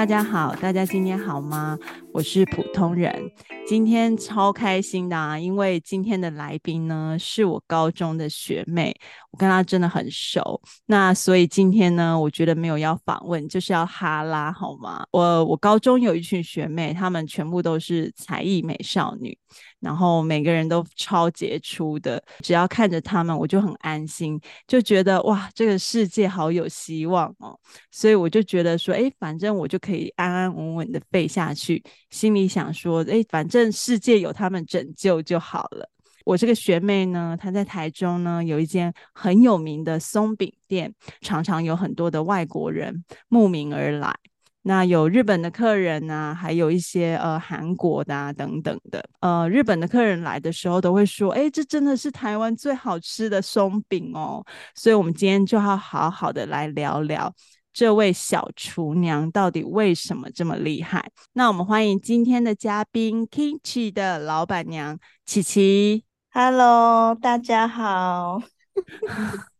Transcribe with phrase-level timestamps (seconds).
[0.00, 1.78] 大家好，大家今天好吗？
[2.10, 3.30] 我是普通人，
[3.66, 8.98] 今天超开心的啊，因为今天的来宾呢是我高中的学妹，
[9.32, 15.06] 我跟她真的很熟，那所以今天呢，我觉得没有要访问，就是要哈拉，好吗？
[15.12, 19.36] 我我高中有一群学妹，她们全部都是才艺美少女。
[19.80, 27.58] 然后每个人都超杰出的，只要看着他们，我就很安心，就觉得哇，这个世界好有希望哦。
[27.90, 35.88] 所以我就觉得说，哎，反正我就可以安安稳稳的废下去，心里想说，哎，反正世界有他们拯救就好了。
[36.24, 44.14] 我这个学妹呢，她在台中呢有一间很有名的松饼店，常常有很多的外国人慕名而来。
[44.62, 49.02] 那有日本的客人啊，还有一些呃韩国的啊等等的。
[49.20, 54.44] 呃，日本的客人来的时候都会说：“哎，这真的是台湾最好吃的松饼哦。”
[54.76, 57.34] 所以，我们今天就要好好的来聊聊
[57.72, 61.10] 这位小厨娘到底为什么这么厉害。
[61.32, 66.09] 那我们欢迎今天的嘉宾 Kimchi 的老板娘琪琪。
[66.32, 68.40] Hello，大家好。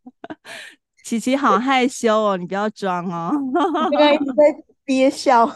[1.03, 3.29] 琪琪好害羞哦，你不要装哦。
[3.91, 5.53] 刚一直在憋笑，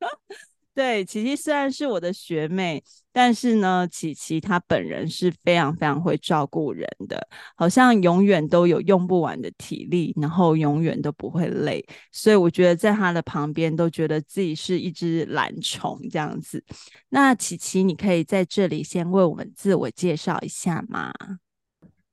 [0.74, 2.82] 对，琪琪虽然是我的学妹，
[3.18, 16.62] 但是呢，琪琪她本人是非常非常会照顾人的，好像永远都有用不完的体力，然后永远都不会累，所以我觉得在她的旁边都觉得自己是一只懒虫这样子。
[17.08, 21.10] 那琪琪，你可以在这里先为我们自我介绍一下吗？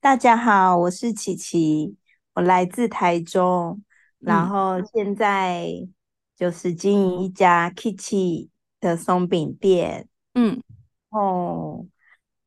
[0.00, 1.94] 大家好，我是琪琪，
[2.32, 3.82] 我来自台中，
[4.20, 5.92] 然后现在、嗯。
[6.36, 8.48] 就是经营一家 Kitty
[8.80, 10.60] 的松饼店，嗯，
[11.14, 11.86] 哦，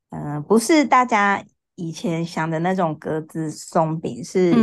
[0.10, 1.44] 嗯、呃，不是大家
[1.76, 4.54] 以前想的那种格子松饼，是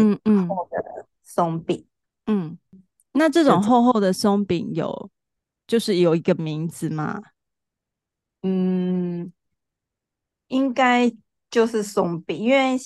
[0.47, 1.87] 厚的松饼，
[2.26, 2.81] 嗯，嗯，
[3.12, 5.10] 那这种厚厚的松饼有，
[5.66, 7.22] 就是有一个名字吗？
[8.42, 9.32] 嗯，
[10.48, 11.10] 应该
[11.50, 12.76] 就是松饼，因为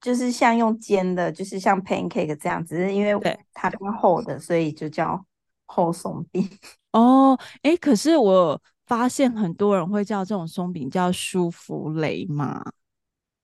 [0.00, 5.24] 就是像用煎的，就是像 pancake 这样子，只是因为它比较厚的，所以就叫。
[5.68, 6.48] 厚松饼
[6.92, 12.64] 哦，哎，可是我发现很多人会叫这种松饼叫舒芙蕾嘛，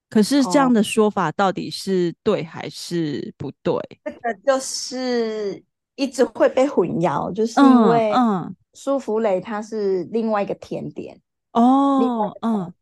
[0.08, 3.75] 可是这样的说法到底是对还是不对？
[4.04, 5.62] 这个就是
[5.97, 11.20] 一直会被混淆，就是因为嗯，舒芙蕾它是另外一个甜点
[11.52, 12.72] 哦，嗯，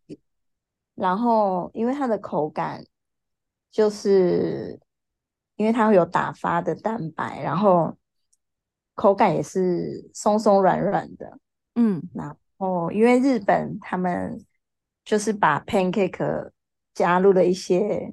[0.95, 2.85] 然后因为它的口感
[3.71, 4.79] 就是
[5.57, 7.97] 因为它会有打发的蛋白，然后。
[8.97, 11.39] 口感也是松松软软的，
[11.75, 14.45] 嗯，然后因为日本他们
[15.05, 16.51] 就是把 pancake
[16.95, 18.13] 加入了一些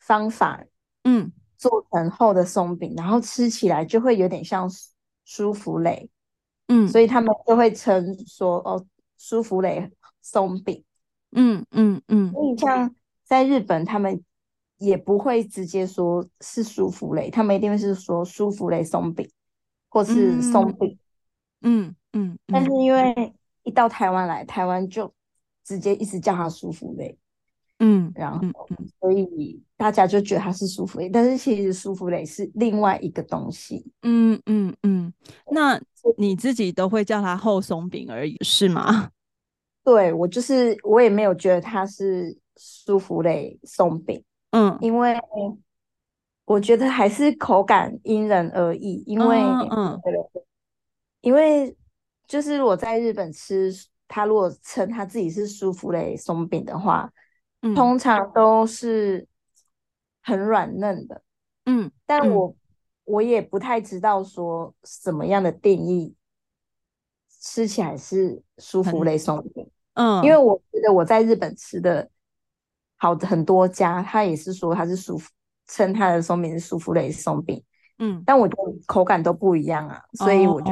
[0.00, 0.64] 方法，
[1.04, 4.68] 嗯，做成厚的松饼，然后吃起来就会有点像
[5.24, 6.10] 舒芙蕾，
[6.66, 8.84] 嗯，所以他们就会称说哦，
[9.16, 9.88] 舒芙蕾
[10.20, 10.82] 松饼，
[11.30, 12.92] 嗯嗯嗯，所以像
[13.22, 14.20] 在日本他们
[14.78, 19.30] 也不会直接说是舒芙蕾，他们一定会是说舒芙蕾松饼。
[19.94, 20.98] 或是松饼，
[21.60, 23.32] 嗯嗯，嗯，但是因为
[23.64, 25.12] 一到台湾来，台湾就
[25.64, 27.18] 直接一直叫它舒芙蕾，
[27.80, 28.46] 嗯，然后
[29.00, 35.12] 所以大家就觉得它是舒芙蕾，但是其实舒芙蕾是另外一个东西，嗯嗯嗯。
[35.50, 35.80] 那
[36.16, 39.10] 你自己都会叫它厚松饼而已，是吗？
[39.82, 45.18] 对，我就是我也没有觉得它是舒芙蕾松饼，嗯，因为。
[46.46, 49.38] 我觉得还是口感因人而异，因为
[49.70, 49.98] 嗯，
[51.22, 51.74] 因为
[52.34, 53.72] 就是我在日本吃，
[54.08, 57.08] 他如果称他自己是舒芙蕾松饼的话，
[57.62, 59.24] 嗯，通常都是
[60.20, 61.22] 很软嫩的，
[61.66, 62.56] 嗯，但我、嗯、
[63.04, 66.16] 我也不太知道说什么样的定义
[67.40, 72.10] 吃起来是舒芙蕾松饼，嗯，因为我觉得我在日本吃的
[72.96, 75.30] 好很多家，他也是说他是舒服。
[75.66, 77.62] 称他的松饼是舒芙蕾松饼，
[77.98, 80.70] 嗯，但我觉得口感都不一样啊，所以我就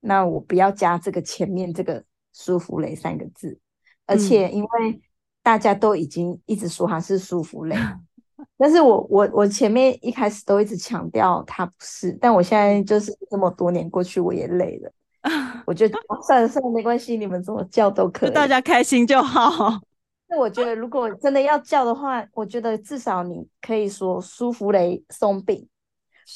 [0.00, 2.02] 那我不要加这个前面这个
[2.32, 3.58] 舒芙蕾三个字，
[4.06, 5.00] 而且因为
[5.42, 7.76] 大家都已经一直说它是舒芙蕾，
[8.38, 14.92] 嗯，但是我我我前面一开始都一直强调它不是，但我现在就是这么多年过去，我也累了，
[15.66, 19.80] 我觉得算了算了，没关系，你们怎么叫都可以，大家开心就好。
[20.28, 25.66] 那我觉得，如果真的要叫的话，我觉得至少你可以说舒芙蕾松饼，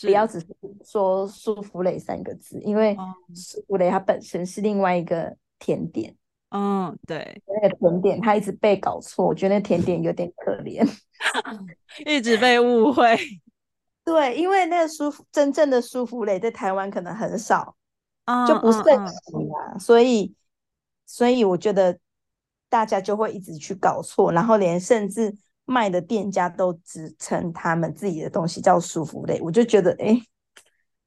[0.03, 0.47] 不要只是
[0.85, 2.97] 说舒芙蕾三个字，因为
[3.35, 6.15] 舒芙蕾它本身是另外一个甜点。
[6.51, 10.89] 嗯，对，那个甜点它一直被搞错，我觉得那甜点有点可怜，
[12.07, 13.19] 一直被误会。
[14.05, 17.75] 对，因为那个舒真正的舒芙蕾在台湾可能很少
[18.25, 20.33] 啊，就不盛行啊，所以
[21.07, 21.99] 所以我觉得
[22.69, 30.07] 大家就会一直去搞错，然后连甚至卖的店家都只称他们自己的东西叫舒芙蕾，我就觉得哎。
[30.07, 30.23] 欸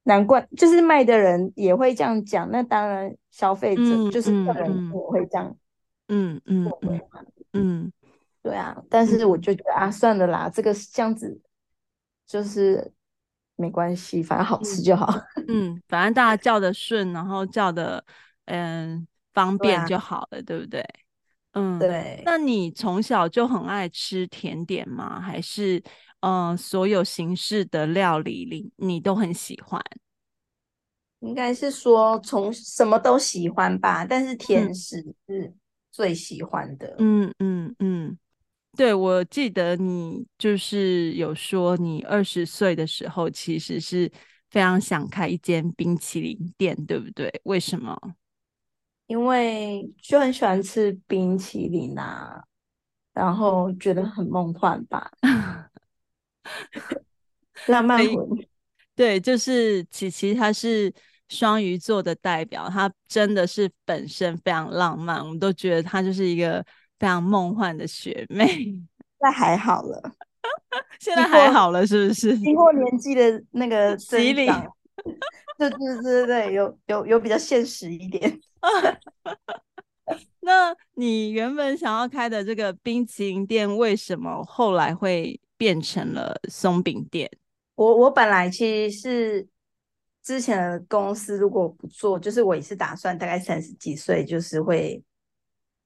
[0.07, 5.53] 难怪，就是卖的人也会这样讲，那当然消费者、嗯、就是客人也会这样，
[6.07, 7.01] 嗯嗯嗯
[7.51, 7.91] 嗯，
[8.41, 8.81] 对啊。
[8.89, 11.41] 但是我就觉得啊，算了啦，这个这样子
[12.25, 12.93] 就是
[13.57, 15.13] 没关系，反正好吃就好。
[15.49, 18.01] 嗯，反正大家叫的顺，然后叫的
[18.45, 20.81] 嗯方便就好了，对不对？
[21.57, 22.21] 嗯，对。
[22.25, 25.19] 那你从小就很爱吃甜点吗？
[25.19, 25.83] 还是？
[26.21, 29.79] 嗯、呃，所有形式的料理里，你都很喜欢？
[31.19, 35.53] 应该是说从什么都喜欢吧，但是甜食是
[35.91, 36.95] 最喜欢的。
[36.97, 38.17] 嗯嗯嗯，
[38.75, 44.11] 对，我记得你就是有说，你二十岁的时候其实是
[44.49, 47.31] 非常想开一间冰淇淋店，对不对？
[47.43, 47.95] 为什么？
[49.07, 52.43] 因为就很喜欢吃冰淇淋啊，
[53.13, 55.11] 然后觉得很梦幻吧。
[57.67, 58.15] 浪漫魂，
[58.95, 60.93] 对，就是琪琪，她是
[61.27, 66.63] 双鱼座的代表，她真的是本身非常浪漫，我们都觉得她就是一个
[66.99, 68.47] 非常梦幻的学妹。
[69.19, 70.01] 那还好了，
[70.99, 72.37] 现在还好了，是不是？
[72.39, 74.45] 经过年纪的那个洗礼，
[75.57, 78.39] 对对对对对，有有有比较现实一点。
[80.41, 85.39] 那你原本想要开的这个冰淇淋店，为什么后来会？
[85.59, 87.27] 变成了松饼店。
[87.73, 89.47] 我我本来其实是
[90.21, 95.03] 之前的公司，如果不做，就是我也是打算大概三十几岁，就是会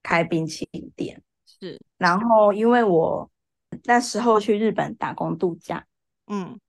[0.04, 1.24] 开冰淇淋店。
[1.45, 3.31] 是，然后因为我
[3.86, 5.86] 那时候去日本打工度假，
[6.28, 6.60] 嗯，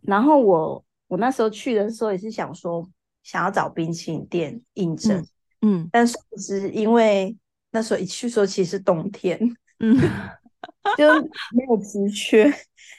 [0.00, 2.88] 然后我我那时候去的时候也是想说
[3.22, 5.18] 想要找冰淇淋店应征，
[5.60, 7.36] 嗯，嗯，但是是因为
[7.70, 9.38] 那时候一去说其实是冬天，
[9.80, 9.98] 嗯。
[10.96, 11.08] 就
[11.52, 12.52] 没有职缺，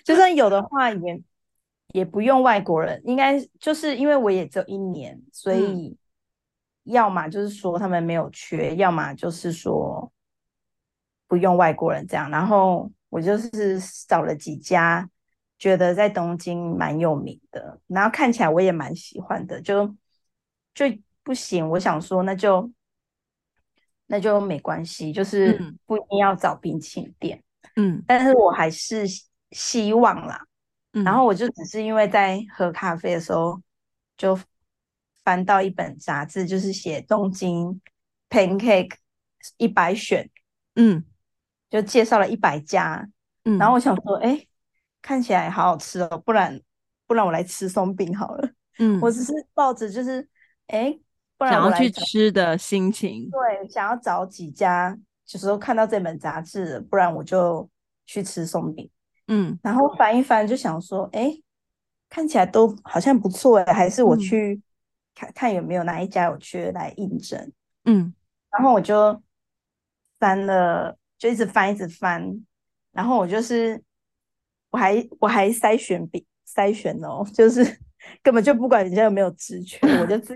[0.06, 1.22] 就算有的话也
[1.94, 5.98] 也不用外国人，应该就是因为我也只有一年，所以
[6.84, 10.12] 要么就是说他们没有缺，要么就是说
[11.28, 12.30] 不用外国人这样。
[12.30, 15.10] 然后我就是找了几家，
[15.58, 19.94] 觉得在东京蛮有名的，然后看起来我也蛮喜欢的，就
[20.74, 20.86] 就
[21.24, 21.68] 不行。
[21.70, 22.72] 我想说那就
[24.08, 27.44] 那就没关系，就是不一定要找冰淇淋店。
[27.76, 29.06] 嗯，但是我还是
[29.52, 30.46] 希望啦，
[30.92, 33.60] 嗯，然后我就只是因为在喝咖啡的时候，
[34.18, 34.38] 就
[35.24, 37.82] 翻到一本杂志，就是写东京
[38.30, 38.96] pancake
[39.58, 40.30] 一百选，
[40.76, 41.04] 嗯，
[41.70, 43.10] 就介绍了一百家，
[43.46, 44.46] 嗯，然后我想说，哎，
[45.02, 46.62] 看起来好好吃哦，不然
[47.08, 50.28] 不然我来吃松饼好了，嗯，我只是抱着就是，
[50.68, 50.98] 哎，
[51.38, 54.98] 不然想要去吃的心情，对，想要找几家。
[55.26, 57.68] 就是说看到这本杂志，不然我就
[58.06, 58.90] 去吃松饼。
[59.28, 61.34] 嗯，然后翻一翻，就想说，哎，
[62.10, 64.62] 看起来都好像不错哎，还是我去
[65.16, 67.52] 看、嗯、看有没有哪一家有缺来应征。
[67.86, 68.14] 嗯，
[68.52, 69.24] 然后我就
[70.20, 72.46] 翻了，就一直翻，一直翻。
[72.92, 73.82] 然后我就是，
[74.72, 77.80] 我还我还筛选比筛选哦，就是。
[78.22, 80.36] 根本就不管人家有没有职权，我就自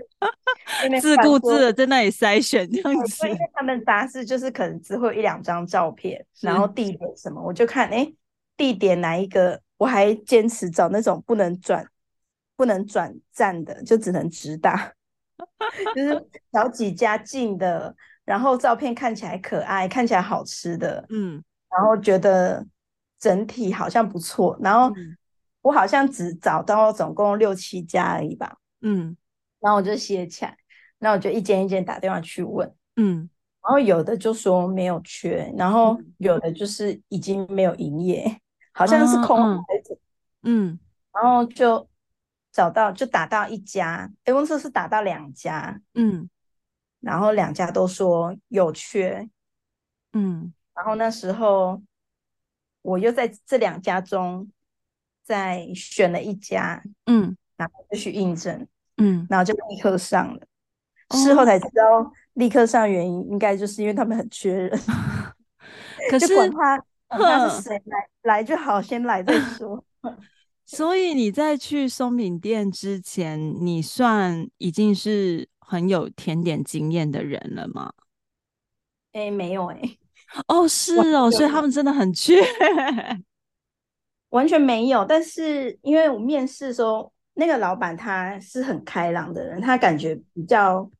[1.00, 3.26] 自顾自的在那里筛选这样子。
[3.26, 8.14] 因为他们杂志就是可能只会有一两张照片，然后地点什么，我就看哎、欸，
[8.56, 11.86] 地点哪一个，我还坚持找那种不能转、
[12.56, 14.92] 不能转站的，就只能直达，
[15.94, 17.94] 就是找几家近的，
[18.24, 22.66] 然后照片看起来可爱、看起来好吃的，嗯，然后觉得
[23.18, 24.94] 整体好像不错，然后。
[24.96, 25.16] 嗯
[25.68, 29.14] 我好像只找到总共六七家而已吧，嗯，
[29.60, 30.56] 然后我就写起来，
[30.98, 33.28] 然后我就一间一间打电话去问，嗯，
[33.62, 38.40] 然后有的就说没有缺，然后有的就是已经没有营业，嗯、
[38.72, 39.98] 好像是空白的，
[40.44, 40.78] 嗯，
[41.12, 41.86] 然后就
[42.50, 46.30] 找到就打到一家，哎，公司是打到两家，嗯，
[47.00, 49.28] 然后两家都说有缺，
[50.14, 51.82] 嗯，然后那时候
[52.80, 54.50] 我又在这两家中。
[55.28, 58.66] 再选了一家，嗯，然后就去应征，
[58.96, 60.40] 嗯，然后就立刻上了。
[61.10, 64.80] 事后才知道，立刻上原因应该就是因为他们很缺人。
[66.10, 69.84] 可是管他他是谁来来就好，先来再说。
[70.64, 77.92] 所以你在去松饼店之前，你算已经是很有甜点经验的人了吗？
[79.12, 79.78] 哎，没有哎。
[80.46, 82.42] 哦，是哦，所以他们真的很缺。
[84.30, 90.90] 完全没有，但是因为我面试的时候，那个老板他是很开朗的人，他感觉比较，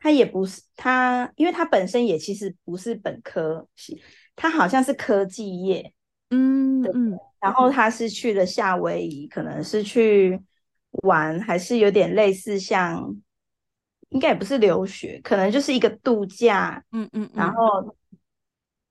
[0.00, 4.02] 他也不是他，因为他本身也其实不是本科系，
[4.34, 5.92] 他好像是科技业，
[6.30, 10.40] 嗯嗯，然后他是去了夏威夷，可能是去
[11.04, 13.14] 玩，还是有点类似像，
[14.08, 17.96] 应该也不是留学，可能就是一个度假，嗯嗯，然后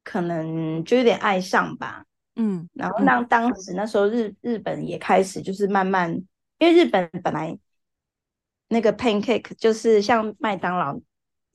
[0.04, 2.06] 可能就有点爱上吧。
[2.40, 6.14] 嗯，然后让当时那时候日日本也开始就是慢慢，
[6.60, 7.58] 因为日本本来
[8.68, 10.96] 那个 pancake 就是像麦当劳，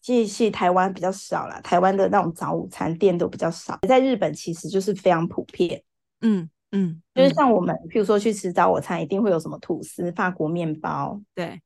[0.01, 5.81] 其实台湾比较少啦，台湾的那种早午餐店都比较少，在日本其实就是非常普遍。
[6.21, 11.63] 嗯嗯，就是像我们譬如说去吃早午餐，一定会有什么吐司、法国面包，对，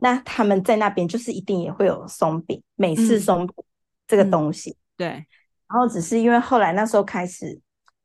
[0.00, 3.54] 那他们在那边就是一定也会有松饼、美式松饼
[4.06, 4.76] 这个东西。
[4.98, 7.58] 对，然后只是因为后来那时候开始。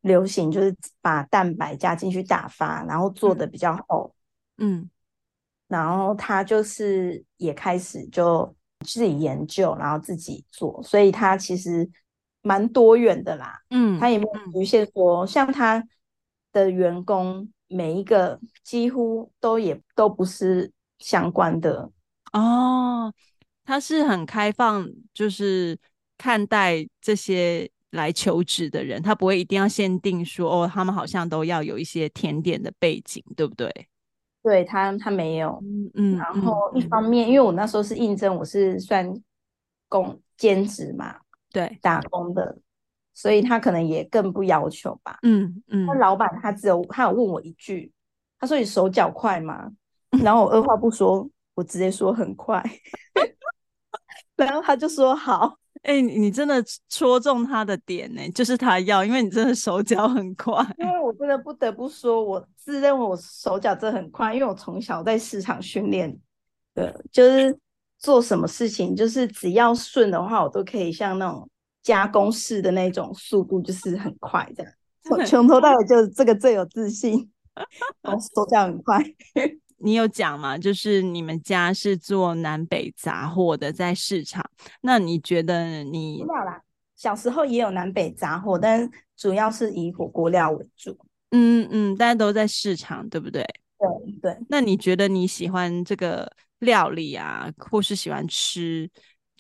[0.06, 4.14] 流行就是把蛋白加进去打发，然后做的比较厚，
[4.58, 4.88] 嗯，
[5.68, 11.90] 然后他就是也开始就自己研究，然后自己做，所以他其实
[12.44, 15.84] 蛮多元的啦，嗯，他也没有局限说，像他
[16.52, 21.90] 的员工每一个几乎都也都不是相关的
[22.32, 23.12] 哦，
[23.64, 25.80] 他是很开放，就是
[26.16, 27.72] 看待这些。
[27.96, 33.72] 来求职的人，他不会一定要限定说哦，他们好像都要有一些甜点的背景，对不对？
[34.44, 36.18] 对他，他没有，嗯嗯。
[36.18, 39.12] 然后一方面，嗯、因为我那时候是应征，我是算
[39.90, 41.16] 工兼职嘛，
[41.52, 42.56] 对，打工的，
[43.14, 45.18] 所以他可能也更不要求吧。
[45.24, 45.86] 嗯嗯。
[45.88, 47.92] 那老板他只有他有问我一句，
[48.40, 49.72] 他说你手脚快吗？
[50.24, 52.64] 然后我二话不说，我直接说很快，
[54.38, 55.58] 然后他就说好。
[55.86, 56.56] 哎、欸，你真的
[56.90, 60.52] 戳中他的点呢，就是他要，因为你真的手脚很快。
[60.80, 66.18] 因为我真的不得不说，我自认为我手脚真的很快，因为我从小在市场训练
[66.74, 67.56] 的，就是
[68.00, 71.48] 做什么事情，就是只要顺的话，我都可以像那种
[71.84, 74.72] 加工式的那种速度，就是很快这样。
[75.12, 77.30] 我从头到尾就这个最有自信，
[78.02, 79.04] 我手脚很快。
[79.78, 80.58] 你有讲吗？
[80.58, 84.44] 就是你们家是做南北杂货的，在市场。
[84.82, 86.20] 那你觉得你？
[86.20, 86.62] 知道啦，
[86.96, 90.98] 小时候也有南北杂货，但主要是以火锅料为主。
[91.32, 93.44] 嗯嗯，大家都在市场，对不对？
[93.78, 94.38] 对对。
[94.48, 98.90] 那你觉得你喜欢这个料理啊，或是喜欢吃，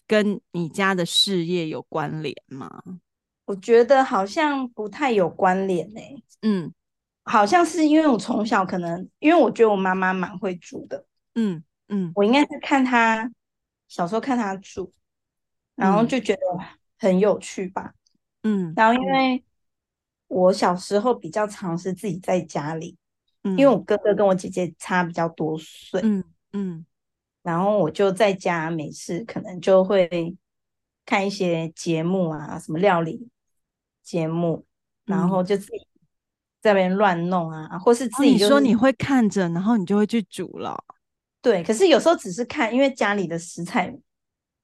[0.05, 2.83] 跟你家的事业有关联吗？
[3.45, 6.23] 我觉得好像不太有关联呢、欸。
[6.41, 6.73] 嗯。
[7.27, 11.03] 好像是因为我从小可能，因为我觉得我妈妈蛮会煮的，
[11.33, 13.31] 嗯嗯，我应该是看她
[13.87, 14.93] 小时候看她煮，
[15.73, 16.41] 然后就觉得
[16.99, 17.95] 很有趣吧，
[18.43, 19.43] 嗯，然后因为
[20.27, 22.95] 我小时候比较常是自己在家里，
[23.43, 26.85] 嗯，因为我哥哥跟我姐姐差比较多岁，嗯嗯，
[27.41, 30.37] 然后我就在家没事，可能就会
[31.05, 33.27] 看一些节目啊，什么料理
[34.03, 34.63] 节目，
[35.05, 35.87] 然后就自己。
[36.65, 40.75] 在那边乱弄啊，或是自己、就是哦、你说你会看着，然后你就会去煮了。
[41.39, 43.95] 对，可是有时候只是看，因为家里的食材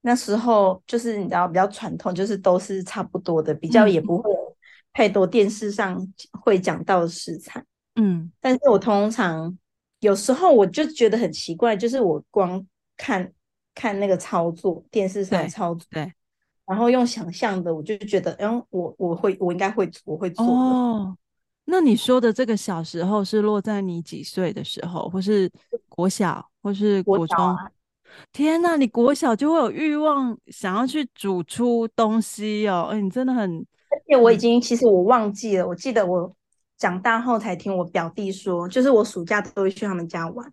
[0.01, 4.55] 那时候就是你知道比较传统，就是都是差不多的，比较也不会有
[4.93, 5.95] 太多电视上
[6.31, 7.63] 会讲到的食材。
[7.97, 9.55] 嗯，但是我通常
[9.99, 12.65] 有时候我就觉得很奇怪，就是我光
[12.97, 13.31] 看
[13.75, 16.13] 看那个操作，电视上操作，对，对，
[16.65, 20.51] 然后用想象的，我就觉得，嗯，我我会我应该会我会做的。
[20.51, 21.15] 哦
[21.71, 25.49] 那你说的这个小时候是落在你几岁的时候，或是
[25.87, 27.37] 国小，或是国中？
[27.37, 27.71] 国啊、
[28.33, 32.89] 天哪，你国小就会有欲望想要去煮出东西哦！
[32.91, 33.65] 哎，你真的很……
[33.89, 36.35] 而且我已经，其实我忘记了，我记得我
[36.77, 40.45] 长大后才听我表弟说，就是我暑假都会去他们家玩，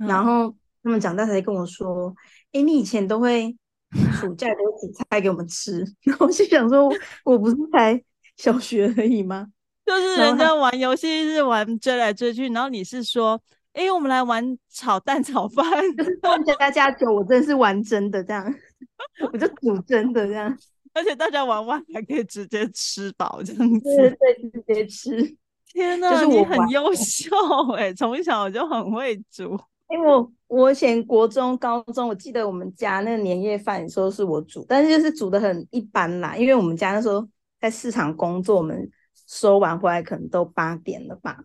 [0.00, 0.52] 嗯、然后
[0.82, 2.12] 他们长大才跟我说
[2.50, 3.56] ：“哎，你以前都会
[4.20, 5.84] 暑假都煮菜给我们吃。
[6.02, 6.90] ”然后我就想说，
[7.24, 8.02] 我不是才
[8.36, 9.46] 小学而已吗？
[9.86, 13.38] 就是人家玩游戏是玩追来追去，然后你是说，
[13.74, 15.62] 哎、欸，我们来玩炒蛋炒饭，
[15.94, 18.54] 就是加加加酒，我真的是玩真的这样，
[19.30, 20.56] 我就煮真的这样，
[20.94, 25.36] 而且大家玩完还可以直接吃饱这样子，对对，直接吃。
[25.66, 27.28] 天哪，就是你很优秀
[27.76, 29.58] 哎、欸，从小就很会煮。
[29.90, 37.28] 因为我我以前国中、高中，我记得我们家那个年夜饭，有时候是我煮，但是就是煮的很一般啦，因为我们家那时候
[37.60, 38.90] 在市场工作，我们。
[39.34, 41.42] 收完回来可能都八点了吧，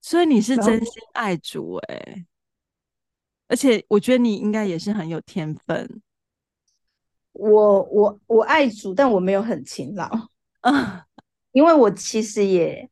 [0.00, 2.26] 所以你是真心爱煮哎、欸，
[3.48, 6.00] 而且我觉得你应该也是很有天分。
[7.32, 10.08] 我我我爱煮，但我没有很勤劳
[10.60, 11.04] 啊，
[11.52, 12.88] 因为我其实也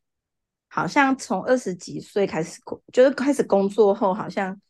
[0.69, 4.61] 好像从二十几岁开始工，就是开始工作后，好像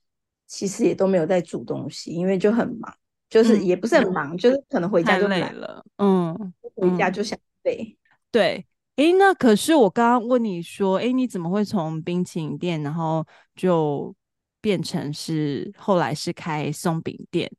[0.47, 2.97] 其实也都没有在煮东西，因为就很忙，
[3.29, 7.99] 就是也不是很忙，嗯、就是可能回家就累了，嗯，回家就想睡。
[8.31, 8.65] 对，
[8.97, 14.15] 哎，那可是我刚刚问你说，哎，你怎么会从冰淇淋店，然后就
[14.61, 17.51] 变成是后来是开松饼店？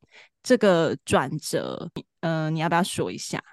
[0.42, 1.90] 这个转折，
[2.22, 3.44] 嗯、呃，你要不要说一下？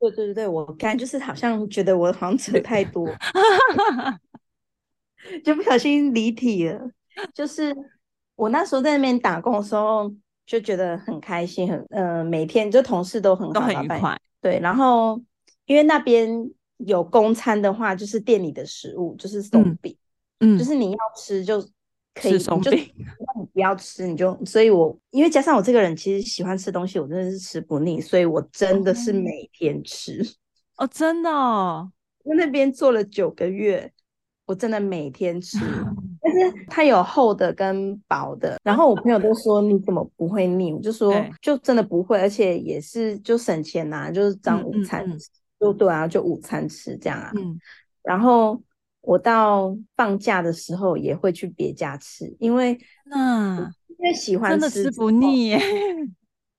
[0.00, 3.06] 对对对，我刚就是好像觉得我好像扯太多，
[5.44, 6.90] 就不小心离题了。
[7.34, 7.74] 就是
[8.34, 10.12] 我那时候在那边打工的时候，
[10.46, 14.18] 就觉得很开心，很呃，每天就同事都很好，都很愉快。
[14.40, 15.20] 对，然后
[15.66, 19.96] 因为那边有公餐的话，就是店里的食物就是松饼，
[20.40, 21.64] 嗯，就是你要吃就。
[22.20, 22.92] 可以，就你
[23.52, 30.20] 不要吃，你就，所以我因为加上我这个人其实喜欢吃东西，我真的是吃不腻，所以我真的是每天吃。
[30.78, 31.92] 哦，真的哦，
[32.24, 33.92] 在那边做了九个月，
[34.46, 35.58] 我真的每天吃，
[36.20, 45.08] 但是它有厚的跟薄的，然后我朋友都说你怎么不会腻，我就说就真的不会，而且也是就省钱呐、啊，就是当午餐
[45.60, 47.58] 就对啊，就午餐吃这样啊，嗯，
[48.02, 48.62] 然后。
[49.00, 55.58] 我到放假的时候也会去别家吃，因为那因为喜欢吃真的吃不腻耶。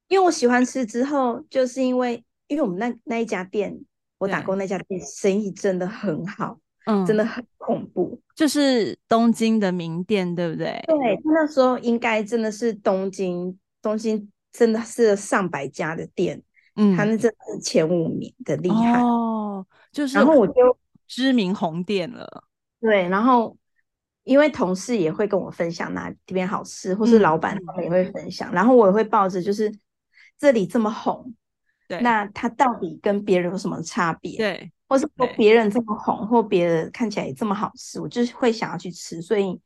[0.07, 3.79] 因为我喜欢吃之后，就是因为因为我们那那一家店，
[4.17, 10.83] 我打工那家店生意真的很好，嗯，真的很恐怖，就是东京的名店，对不对？
[10.87, 16.41] 对，那时候应该真的是东京，东京真的是上百家的店，
[16.79, 20.53] 嗯，他那真的是前五名的厉害哦，就是然后我就。
[21.11, 22.43] 知名红店了，
[22.79, 23.57] 对，然后
[24.25, 29.73] 因为同事也会跟我分享哪边好吃，或是老板他们也会分享，嗯、然后我也会抱着就是
[30.37, 31.33] 这里这么红，
[31.87, 34.37] 对，那它到底跟别人有什么差别？
[34.37, 39.59] 对，或是说别人这么红，或别人看起来也这么好吃，我就是会想要去吃，所以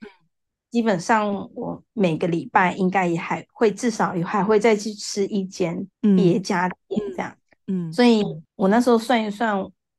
[0.74, 8.24] 基本上我每个礼拜应该也还会至少也还会再去吃一间别家店这样，嗯，嗯，所以
[8.56, 9.56] 我那时候算一算。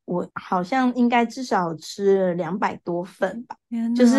[0.07, 3.57] 我好像应该至少吃了两百多份吧，
[3.97, 4.15] 就是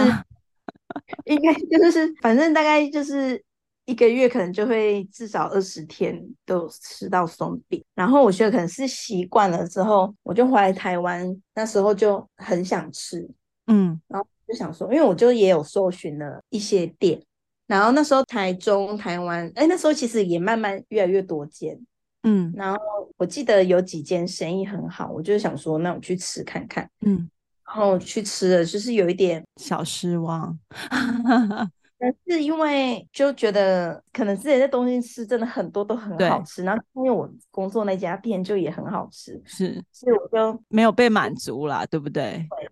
[1.27, 3.41] 应该就是反正大概就是
[3.85, 13.25] 一个月可能就会至少二十天都吃到松饼，然后我觉得可能是习惯了之后，我就回来台湾那时候就很想吃，
[13.69, 17.21] 嗯，然后就想说，因为我就也有搜寻了一些店，
[17.67, 21.79] 然后那时候台中、台湾，哎，那时候其实也慢慢越来越多间。
[22.23, 22.79] 嗯，然后
[23.17, 26.89] 我记得有几间生意很好，我就想说，那我去吃看看。
[27.01, 27.29] 嗯，
[27.65, 30.59] 然后去吃了，就是有一点小失望，
[31.99, 42.47] 但是因为就觉得可能自己在东京吃真的很多都很好吃，然后因为我工作那家店就也很好吃，是，所以我就没有被满足啦，对不对？
[42.61, 42.71] 对。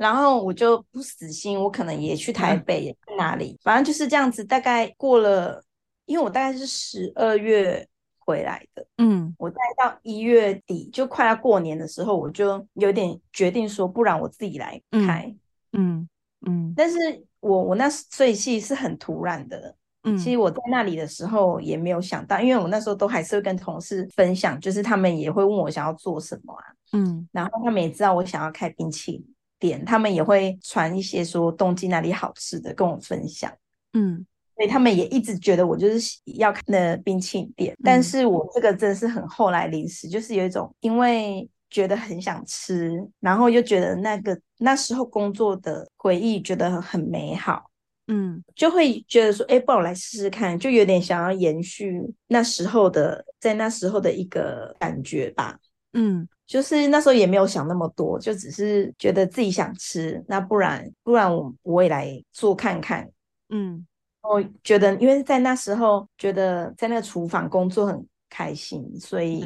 [0.00, 4.42] 然后我就不死心，我可能也去台北，也去哪里，嗯、反正就是这样子。
[4.42, 5.62] 大概过了，
[6.06, 7.86] 因为我大概是十二月。
[8.22, 15.34] 回来的，嗯，我待到一月底，就快要过年的时候，我就有点决定说，不然我自己来开，
[15.72, 16.08] 嗯
[16.42, 16.96] 嗯，嗯，但是
[17.40, 29.29] 我我那所以其实是很突然的，嗯，其实我在那里的时候也没有想到，因为我那时候都还是会跟同事分享，就是他们也会问我想要做什么啊，嗯，然后他们也知道我想要开冰淇淋
[29.60, 33.52] 店，他们也会传一些说东京哪里好吃的跟我分享，
[33.92, 34.26] 嗯。
[34.56, 47.70] 所以他们也一直觉得我就是要看的冰淇淋店，嗯、但是我这个真的是很后来临时，就是有一种因为觉得很想吃，然后又觉得那个那时候工作的回忆觉得很美好，
[48.08, 55.58] 嗯，就会觉得说，哎，不然我来试试看，就有点想要延续那时候的，在那时候的一个感觉吧，
[55.94, 63.08] 嗯，就是那时候也没有想那么多，就只是觉得自己想吃，那不然不然我我也来做看看，
[63.50, 63.86] 嗯。
[64.22, 69.40] 我觉得，因为在那时候觉得在那个厨房工作很开心，所以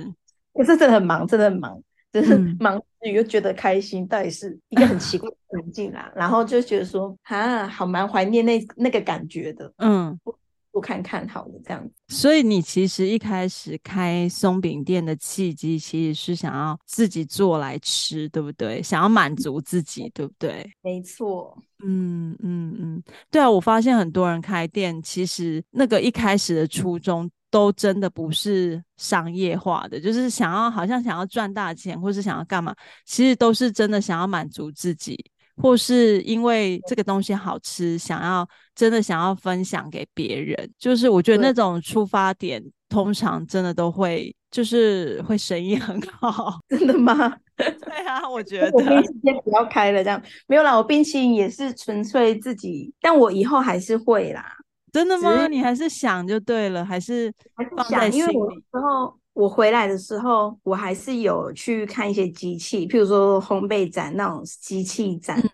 [0.54, 1.78] 可是真的很忙，真的很忙，
[2.10, 6.10] 就是 忙之余又觉得开心，到底是一个很奇怪的 环境啦。
[6.16, 10.18] 然后就觉得说，啊，好蛮怀念那那个感觉的，嗯。
[10.24, 10.34] 不
[10.80, 11.94] 看看好了，这样子。
[12.08, 18.82] 所以你其实一开始开松饼店的契机，其实是想要自己做来吃，对不对？
[18.82, 20.64] 想要满足自己，对不对？
[20.82, 21.56] 没错。
[21.84, 35.22] 嗯嗯嗯，对啊，我发现很多人开店，其实那个一开始的初衷都真的不是商业化的，就是想要好像想要赚大钱，或是想要干嘛，其实都是真的想要满足自己。
[35.56, 46.58] 或是因为这个东西好吃，想要真的想要分享给别人，就是我觉得那种出发点通常真的都会就是会生意很好。
[46.68, 47.36] 真的吗？
[47.56, 47.66] 对
[48.04, 50.76] 啊，啊，我 觉得我冰淇淋先不要开了，这样没有啦。
[50.76, 54.44] 我冰淇淋也是纯粹自己，但我以后还是会啦。
[54.92, 55.46] 真的吗？
[55.48, 57.32] 你还是想就对了，还是
[57.76, 58.22] 放在心里？
[58.22, 65.50] 因为我时候我回来的时候，我还是有去看一些机器，譬如说烘焙展那种机器展，嗯、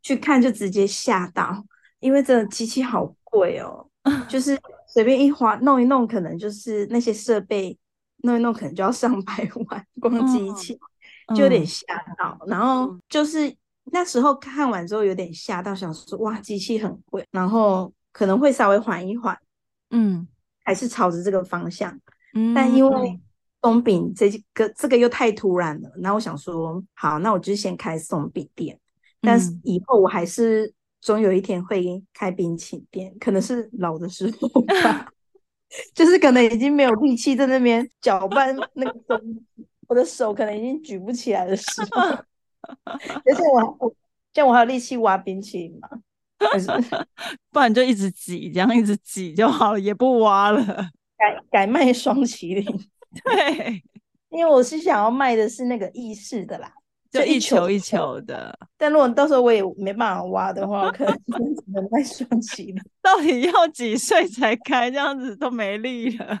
[0.00, 1.64] 去看就直接吓到，
[1.98, 3.84] 因为这个机器好贵哦，
[4.28, 7.76] 就是随便一花弄一弄，可能就是那些设备。
[8.24, 10.78] 弄一弄可能就要上百万， 光机器
[11.34, 11.84] 就有点吓
[12.16, 12.38] 到。
[12.42, 13.52] 嗯、然后就是
[13.86, 19.36] 那时候看完之后有点吓到，想说哇，机器很贵，然后可能会稍微缓一缓，
[19.90, 20.28] 嗯，
[20.62, 21.98] 还是朝着这个方向。
[22.34, 23.20] 嗯，但因为
[23.62, 28.78] 松饼这个这个又太突然了，然后我想说好，那我就先开松饼店。
[29.20, 35.08] 但是以后我还是总有一天会开冰淇淋店，可能是老的时候吧。
[35.94, 39.18] 就是可能已经没有力气在那边搅拌那个东
[39.56, 42.00] 西，我的手可能已经举不起来的时候，
[42.84, 43.94] 而且我我
[44.34, 45.88] 这样我还有力气挖冰淇淋吗？
[47.50, 50.90] 不然就一直挤，这样一直挤就好了，也不挖了，
[51.22, 52.64] 改改卖双麒麟。
[53.24, 53.82] 对，
[54.30, 56.72] 因为我是想要卖的是那个意式的啦。
[57.12, 61.14] 就一球一球的，但如果到时候我也没办法挖的话，我可能
[61.54, 62.74] 只能卖双麒麟。
[63.02, 64.90] 到底要几岁才开？
[64.90, 66.40] 这样子都没力了。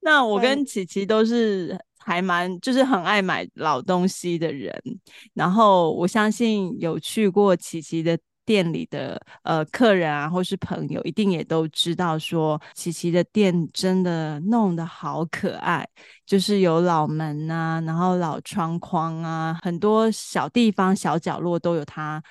[0.00, 4.74] 那我跟琪琪都是还蛮，就是很爱买老东西的人。
[5.34, 8.18] 然后我相信有去过琪琪的。
[8.46, 15.86] 店里的呃客人啊，或是朋友，一定也都知道说，琪琪的店真的弄得好可爱，
[16.24, 22.22] 就是有老门啊，然后老窗框啊，很多小地方、小角落都有它，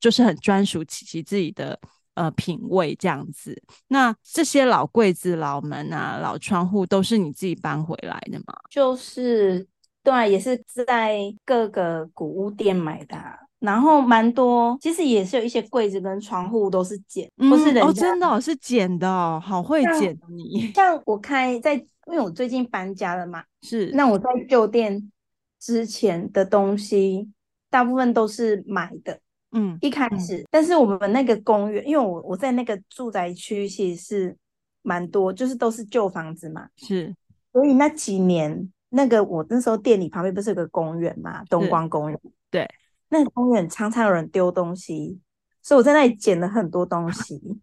[0.00, 1.78] 就是很专属琪琪自己的
[2.14, 3.62] 呃品味这样子。
[3.88, 8.54] 那这些老柜子、老门啊、老窗户都是你自己搬回来的吗？
[8.70, 9.66] 就是
[10.02, 13.45] 对，也是在各个古物店买的。
[13.58, 20.70] 然后蛮多，其实也是有一些柜子跟窗户都是捡，嗯、不是人家哦，真的、哦、是捡的哦，好会捡你。
[20.76, 23.90] 像我开在，因为我最近搬家了嘛，是。
[23.94, 25.10] 那我在旧店
[25.58, 27.30] 之前的东西，
[27.70, 29.18] 大部分都是买的，
[29.52, 30.36] 嗯，一开始。
[30.36, 34.36] 嗯、但是我们那个公园，因为我我在那个住宅区，其实是
[34.82, 37.12] 蛮多，就是都是旧房子嘛，是。
[37.52, 42.68] 所以那几年，那个我那时候店里旁边不是有个公园嘛，东光公园，对。
[43.08, 45.20] 那公园常常有人丢东西，
[45.62, 47.60] 所以我在那里捡了很多东西。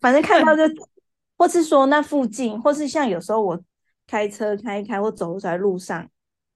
[0.00, 0.62] 反正看到就，
[1.36, 3.60] 或是说那附近，或是像有时候我
[4.06, 6.08] 开车开一开，或走在路上，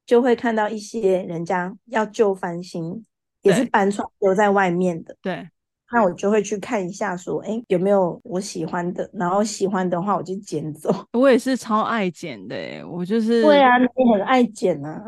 [0.07, 3.05] 就会看到一些人家要旧翻新，
[3.43, 5.17] 也是搬出来丢在外面的。
[5.21, 5.49] 对，
[5.93, 9.11] 那我就会去看一下，说，哎、欸，有没有我喜欢的？
[9.13, 10.91] 然后喜欢的话，我就捡走。
[11.13, 13.43] 我也是超爱捡的，哎，我就是。
[13.43, 15.05] 对啊，你很爱捡啊。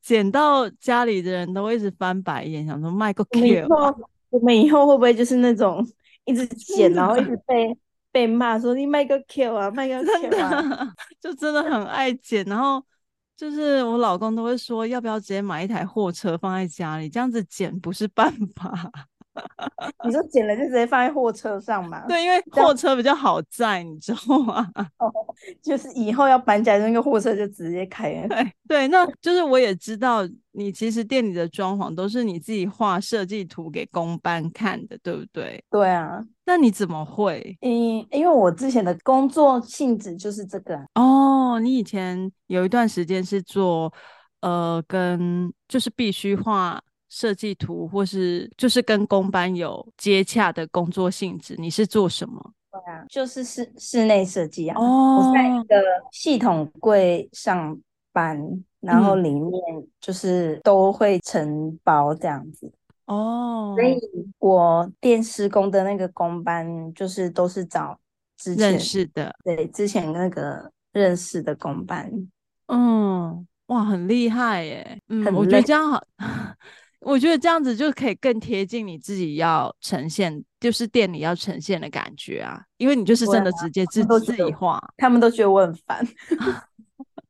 [0.00, 3.66] 捡到家里的人都会一直翻白眼，想说卖个 Q。
[4.30, 5.86] 我们以后会不会就是那种
[6.24, 7.76] 一直捡，然后一直被
[8.12, 12.44] 被骂说你卖个 Q 啊，卖个 Q 啊， 就真的很爱捡。
[12.44, 12.82] 然后
[13.36, 18.90] 就是我老公都会说，要不要直接买一台货车放在家里，这样子捡不是办法。
[20.04, 22.06] 你说捡了就直接放在货车上嘛？
[22.06, 24.68] 对，因为货车比较好载，你知道吗？
[24.98, 25.12] 哦，
[25.62, 28.12] 就是以后要搬家，那个货车就直接开。
[28.28, 30.22] 对对，那就是我也知道，
[30.52, 35.62] 你其实店里的装潢都是你自己画设计图给工班看的，对不对？
[35.70, 37.56] 对啊，那你怎么会？
[37.60, 37.70] 嗯，
[38.10, 40.80] 因为我之前的工作性质就是这个。
[40.94, 43.92] 哦，你以前有一段时间是做
[44.40, 46.80] 呃，跟就是必须画。
[47.08, 52.52] 设计图，或是就是跟工班有接洽的工作性质，你是做什么？
[52.70, 54.78] 对啊，就是室室内设计啊。
[54.78, 57.78] 哦，我在一个系统柜上
[58.12, 58.38] 班，
[58.80, 59.52] 然后里面
[60.00, 62.70] 就是都会承包这样子。
[63.06, 63.98] 哦，所以
[64.38, 67.98] 我电施工的那个工班，就是都是找
[68.36, 72.10] 之前认识的，对，之前那个认识的工班。
[72.66, 75.00] 嗯，哇，很厉害耶。
[75.08, 76.04] 嗯，我觉得这样好。
[77.00, 86.04] 我觉得这样子就可以更贴近你自己要呈现，就是店里要呈现的感觉啊，因为你就是真的直接自自己画，他们都觉得我很烦，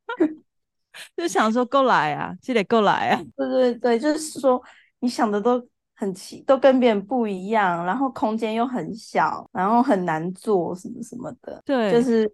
[1.16, 4.62] 就想说够来啊，记得够来啊，对对对，就是说
[5.00, 5.62] 你想的都
[5.94, 12.30] 很奇，都跟别人不一样，然后空间又很小，然后很难做什么什么的，对，就是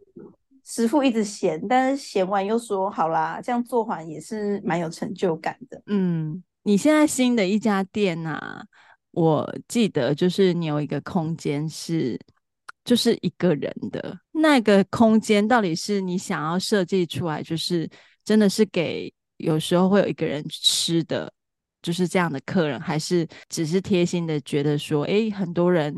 [0.64, 6.42] 师傅一直嫌，但是嫌完又说好啦，这样做完也是蛮有成就感的，嗯。
[6.62, 8.64] 你现在新的一家店啊，
[9.10, 12.18] 我记得就是你有一个空间是
[12.84, 17.88] 就是一个人的那个空间，到底是你想要设计出来，就是
[18.24, 21.32] 真的是给有时候会有一个人吃的，
[21.82, 25.94] 就是这样的客人，还是只是贴心的觉得说，哎，很多人。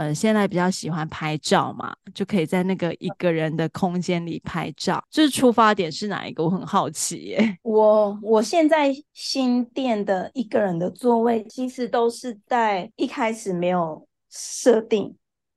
[0.00, 5.02] 嗯，现在比较喜欢拍照嘛，就可以在那个一个人的空间里拍照。
[5.10, 6.42] 就是出发点是哪一个？
[6.42, 7.56] 我很好奇耶。
[7.62, 15.14] 我我现在新店的一个人的座位，其实都是在一开始没有设定，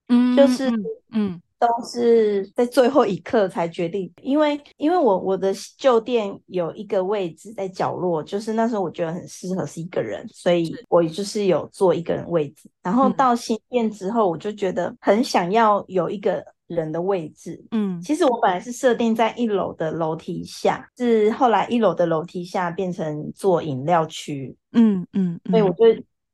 [0.10, 0.70] 嗯，就是
[1.12, 1.42] 嗯。
[1.64, 12.70] 嗯都是在最后一刻才决定，因为因为我我的旧店有一个位置在角落，就是那时候我觉得很适合是一个人，所以我就是有坐一个人位置。
[12.82, 17.64] 然后到新店之后，我就觉得很想要有一个人的位置。
[17.72, 24.56] 嗯，其实我本来是设定在一楼的楼梯下，是后来一楼的楼梯下变成做饮料区。
[24.74, 25.86] 嗯嗯，所以我就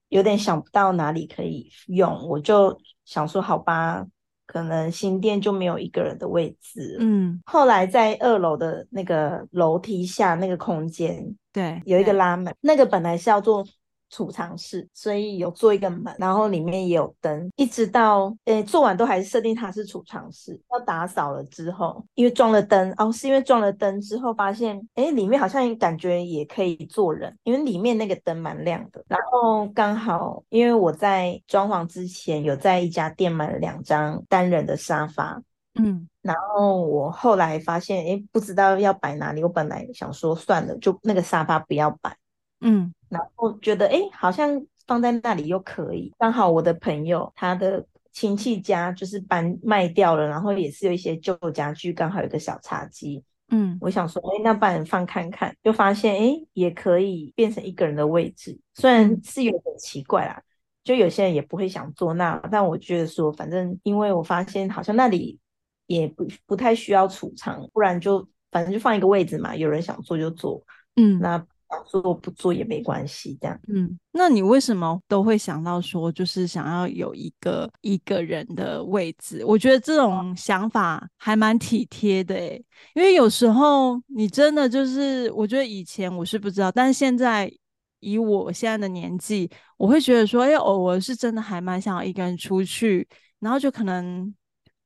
[0.10, 4.06] 有点想不到哪里可以用，我就想说好吧。
[4.52, 13.64] 可能新店就没有一个人的位置，嗯，后来在二楼的那个楼梯下那个空间，对，有一个拉门，那个本来是要做。
[14.10, 20.60] 储藏室，所以有做一个门，然后里面也有灯，一直到诶做完都还是设定它是储藏室。
[20.72, 29.04] 要打扫了之后，因为装了灯哦，是因为装了灯之后发现，诶里面好像感觉也可以坐人，因为里面那个灯蛮亮的。
[29.08, 35.42] 然后刚好因为我在装潢之前有在一家店买了两张单人的沙发，
[35.76, 42.18] 嗯，然后我后来发现，哎不知道要摆哪里，我本来想说算了，就那个沙发不要摆，
[42.62, 42.92] 嗯。
[43.10, 46.14] 然后觉得哎，好像放在那里又可以。
[46.18, 53.24] 刚好我的朋友他的亲戚家就是搬卖掉了，然后也是有一些旧家具，刚好有个小茶几。
[53.52, 58.60] 嗯，我想说，哎，那不然放看看，就发现哎，也可以变成一个人的位置。
[58.76, 60.42] 虽然是有点奇怪啦，
[60.84, 65.40] 就有些人也不会想坐那，但我觉得说，反正因为我发现好像那里
[65.88, 70.64] 也不不太需要储藏，不然就反正就放一个位置嘛，有人想坐就坐。
[70.96, 71.46] 嗯，那。
[71.86, 73.60] 做不做也没关系，这样。
[73.68, 79.44] 嗯，那你为什么都会想到说，就是想要有一个一个人的位置？
[79.46, 87.52] 我觉得这种想法还蛮体贴的诶，因为有时候你真的就是，我觉得以前我是不知道，但是现在
[88.00, 93.08] 以我现在的年纪，我会觉得说，哎，偶尔是真的还蛮想要一个人出去，
[93.40, 94.34] 然后就可能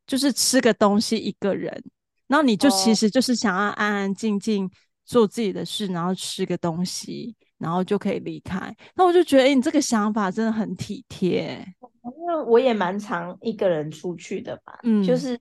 [0.06, 1.72] 就是吃个东西一个人，
[2.28, 4.70] 然后你就其实就是想要安安静静。
[5.06, 8.76] 做自己的事，然后吃个东西，然后就可以离开。
[8.96, 11.66] 那我就觉得，欸，你这个想法真的很体贴。
[12.18, 15.40] 因为我也蛮常一个人出去的吧，嗯，就是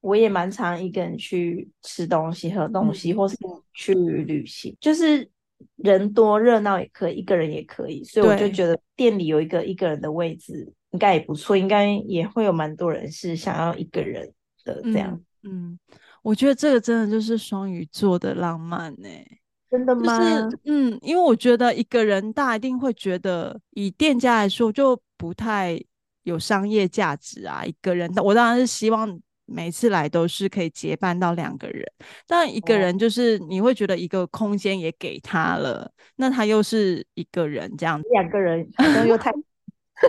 [0.00, 3.36] 我也蛮常一个人去吃东西、喝东西，嗯，或是
[3.74, 4.76] 去旅行。
[4.80, 5.28] 就是
[5.76, 8.02] 人多热闹也可以，一个人也可以。
[8.04, 14.32] 所以我就觉得店里有一个一个人的位置应该也不错，应该也会有蛮多人是想要一个人
[14.64, 15.72] 的这样，嗯。
[15.72, 15.78] 嗯
[16.22, 20.18] 我觉得这个真的就是双鱼座的浪漫呢、欸，真的吗？
[20.18, 25.80] 就是嗯，因为我觉得一个人，大一定会觉得以店家来说就不太
[26.24, 27.64] 有商业价值啊。
[27.64, 31.84] 一个人，我当然是希望每次来都是可以结伴到两个人，
[32.26, 39.32] 但一个人就是你会觉得一个空间也给他了，那他又是一个人这样，两个人好像又太，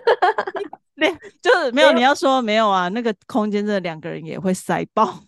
[0.96, 1.10] 对，
[1.42, 5.24] 就是没有你要说没有啊，那个空间这两个人也会塞爆。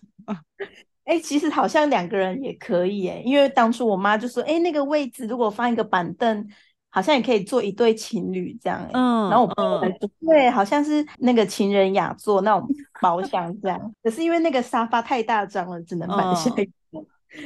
[1.04, 6.48] 哎、欸，其实好像两个人也可以哎，因为当初我妈就说，哎、欸，那个位置如果放一个板凳，
[6.90, 8.88] 好像也可以坐一对情侣这样。
[8.92, 12.68] 嗯，然后我朋友说，对，好像是那个情人雅座那种
[13.00, 13.94] 包厢这样。
[14.02, 16.72] 可是因为那个沙发太大张了，只能摆下一个。
[16.92, 17.04] 嗯、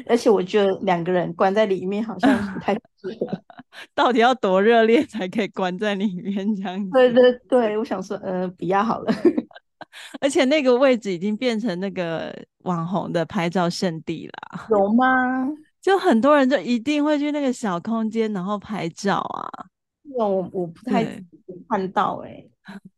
[0.09, 3.43] 而且我觉得两个人关在里面好像不太适合。
[3.95, 6.91] 到底要多热烈才可以关在里面这样子？
[6.93, 9.15] 对对对，我想说，呃，比较好了。
[10.21, 12.35] 而且那个位置已经变成那个
[12.67, 15.49] 网红的拍照圣地啦，有吗？
[15.81, 19.49] 就很多人就一定会去那个小空间，然后拍照啊。
[20.15, 21.05] 我我不太
[21.69, 22.51] 看到哎、欸，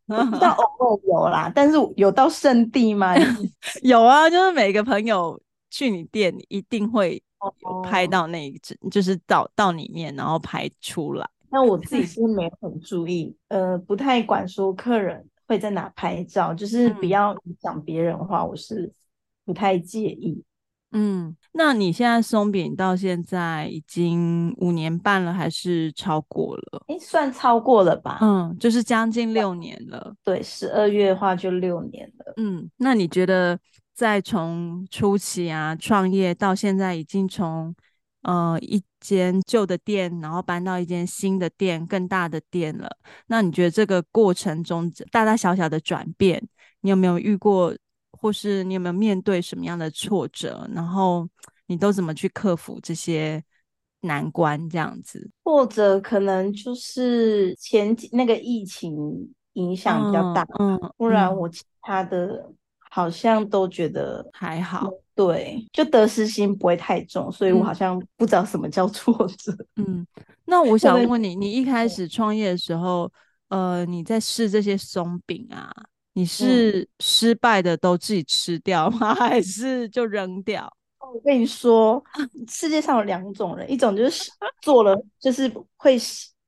[0.25, 3.13] 不知道偶尔有啦，但是有到圣地吗？
[3.83, 7.21] 有啊，就是每个朋友去你店，一定会
[7.61, 11.29] 有拍到那一只，就是到到里面然后拍出来。
[11.51, 15.25] 那我自己是没有很注意，呃，不太管说客人。
[15.49, 18.93] 会在哪拍照，就是不要影响别人的话，我是
[19.49, 20.43] 不太介意。
[20.91, 26.83] 嗯，那你现在松饼到现在已经五年半了，还是超过了？
[26.87, 28.19] 诶，算超过了吧？
[28.21, 30.13] 嗯，就是将近六年了。
[30.23, 32.33] 对，十二月的话就六年了。
[32.37, 33.59] 嗯，那你觉得
[33.95, 37.75] 在从初期啊创业到现在，已经从
[38.21, 42.87] 呃一间旧的店，然后搬到一间新的店，更大的店了。
[43.25, 46.47] 那你觉得这个过程中大大小小的转变，
[46.81, 47.75] 你有没有遇过，
[48.19, 51.27] 或是你有没有面对什么样的挫折，然后
[51.67, 53.41] 你都怎么去克服这些
[54.01, 54.69] 难关？
[54.69, 64.89] 这样子，或者可能就是前几那个疫情影响比较大，嗯，嗯，不然我其他的好像都觉得还好。
[65.15, 69.53] 对，就得失心不会太重，所以我好像不知道什么叫 挫折。
[69.75, 70.07] 嗯，
[70.45, 73.11] 那我想问你，你一开始创业的时候，
[73.49, 75.69] 呃，你在试这些松饼啊，
[76.13, 79.13] 你是失败的都自己吃掉吗？
[79.15, 80.71] 还是就扔掉？
[80.99, 82.03] 我跟你说，
[82.47, 84.29] 世界上有两种人，一种就是
[84.61, 85.97] 做了就是会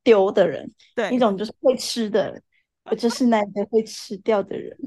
[0.03, 2.41] 丢的人，对，一种就是会吃的人，
[2.85, 4.77] 我就是那个会吃掉的人。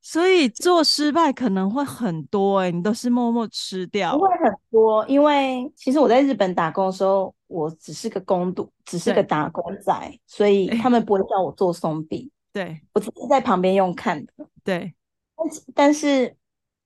[0.00, 4.16] 所以做失败可能会很多哎、欸，你都是默默吃掉。
[4.16, 12.30] 不会很多，因为其实我在日本打工的时候，我只是个工读，只是个打工仔，所以他们不会叫我做松饼。
[12.58, 14.32] 对，我只是在旁边用看的。
[14.64, 14.92] 对，
[15.36, 16.36] 但是但是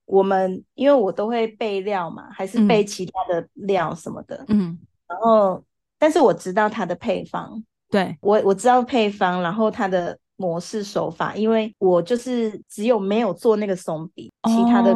[0.05, 4.45] 我们因为我都会备料嘛，还是备其他的料什么的。
[4.49, 5.63] 嗯，然后
[5.97, 10.19] 但是我知道它的配方，对，我我知道配方，然后它的。
[10.35, 14.93] 模式手法，因为我就是只有没有做那个松饼，哦、其他的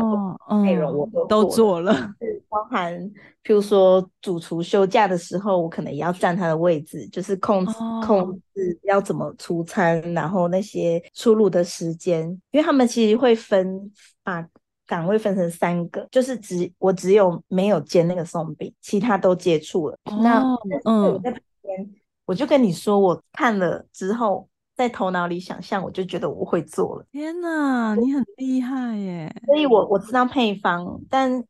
[0.64, 1.94] 内容我都做都做了，
[2.50, 3.00] 包含
[3.44, 13.92] 譬如说主厨休假的时候，我可能也要占他的位置，就是控制、哦、控制要怎么出餐，然后那些出炉的时间，因为他们其实会分
[14.24, 14.46] 把
[14.88, 19.98] 岗位分成三个，就是只我只有没有煎那个松饼，其他都接触了。
[20.06, 20.42] 哦、那
[20.86, 21.90] 嗯，我在旁边，
[22.26, 24.48] 我就跟你说，我看了之后。
[24.78, 27.06] 在头脑里想象，我就觉得我会做了。
[27.12, 29.36] 天哪，你很厉害耶！
[29.48, 31.44] 所以我我知道配方，但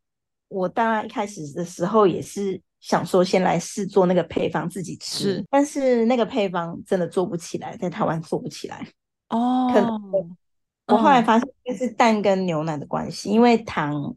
[0.48, 8.88] 我当然一开始的时候也是想说先来试做那个配方自己吃，但是那个配方真的做不起来，在台湾做不起来。
[9.28, 10.38] 哦，可能
[10.88, 14.16] 我后来发现就是蛋跟牛奶的关系，嗯、因为糖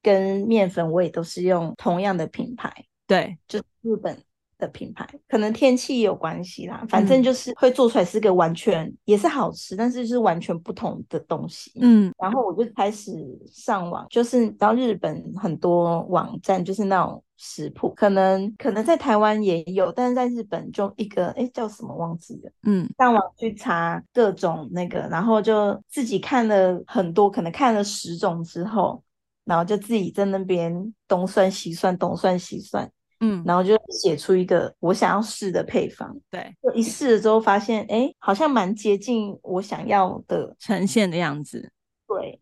[0.00, 2.72] 跟面粉我也都是用同样的品牌，
[3.06, 4.18] 对，就日本。
[4.58, 11.72] 的品牌可能天气也有关系啦，反正就是会做出来是个完全、嗯、也是好吃，但是是完全不同的东西。
[11.80, 13.12] 嗯，然后我就开始
[13.52, 22.50] 上网，就是到日本很多网站，就是那种食谱，可能可能在台湾也有，但是在日本就一个哎叫什么忘记了。
[22.62, 29.02] 嗯，上网去查各种那个，然后就自己看了很多，可能看了十种之后，
[29.44, 32.90] 然后就自己在那边东算西算，东算西算。
[33.20, 40.54] 嗯，然后就写出一个我想要试的配方，对，就一试了之后发现，哎，好像蛮接近我想要的。
[40.58, 41.70] 呈现的样子，
[42.06, 42.40] 对，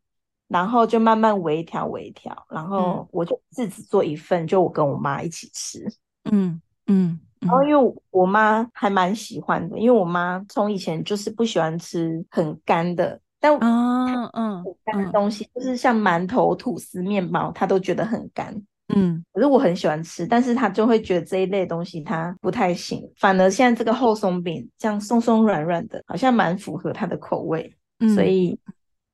[0.49, 5.87] 然后就慢慢微调微调，然后我就自己做一份，就我跟我妈一起吃，
[6.31, 18.61] 嗯嗯，然后因为我妈还蛮喜欢的，因为我妈从以前就是不喜欢吃很干的，但嗯嗯，干的东西就是像馒头、吐司、面包，她都觉得很干。
[18.89, 28.59] 嗯，可是我很喜欢吃，但是他就会觉得这一类东西他不太行，反而现在这个厚松饼这样松松软软的，好像蛮符合他的口味，嗯、所以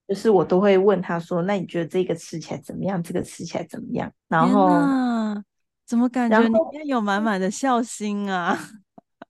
[0.09, 3.01] 就是我都会问他说：“那你觉得这个吃起来怎么样？
[3.01, 4.69] 这个吃起来怎么样？”然后
[5.87, 8.59] 怎么感觉里面有满满的孝心啊？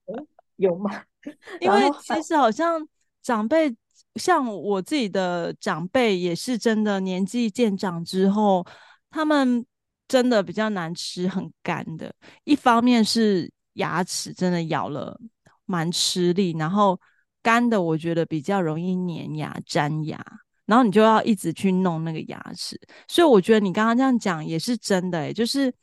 [0.57, 1.03] 有吗？
[1.61, 2.83] 因为其实好像
[3.21, 3.75] 长辈，
[4.15, 8.65] 像我自己的长辈也是真的年纪渐长之后，
[9.11, 9.63] 他们。
[10.11, 12.13] 真的比较难吃，很干的。
[12.43, 15.17] 一方面是牙齿真的咬了
[15.65, 16.99] 蛮吃力，然后
[17.41, 20.21] 干的我觉得比较容易粘牙、粘牙，
[20.65, 22.77] 然后你就要一直去弄那个牙齿。
[23.07, 25.73] 所以我觉得你刚刚这样讲也是真的，欸，就是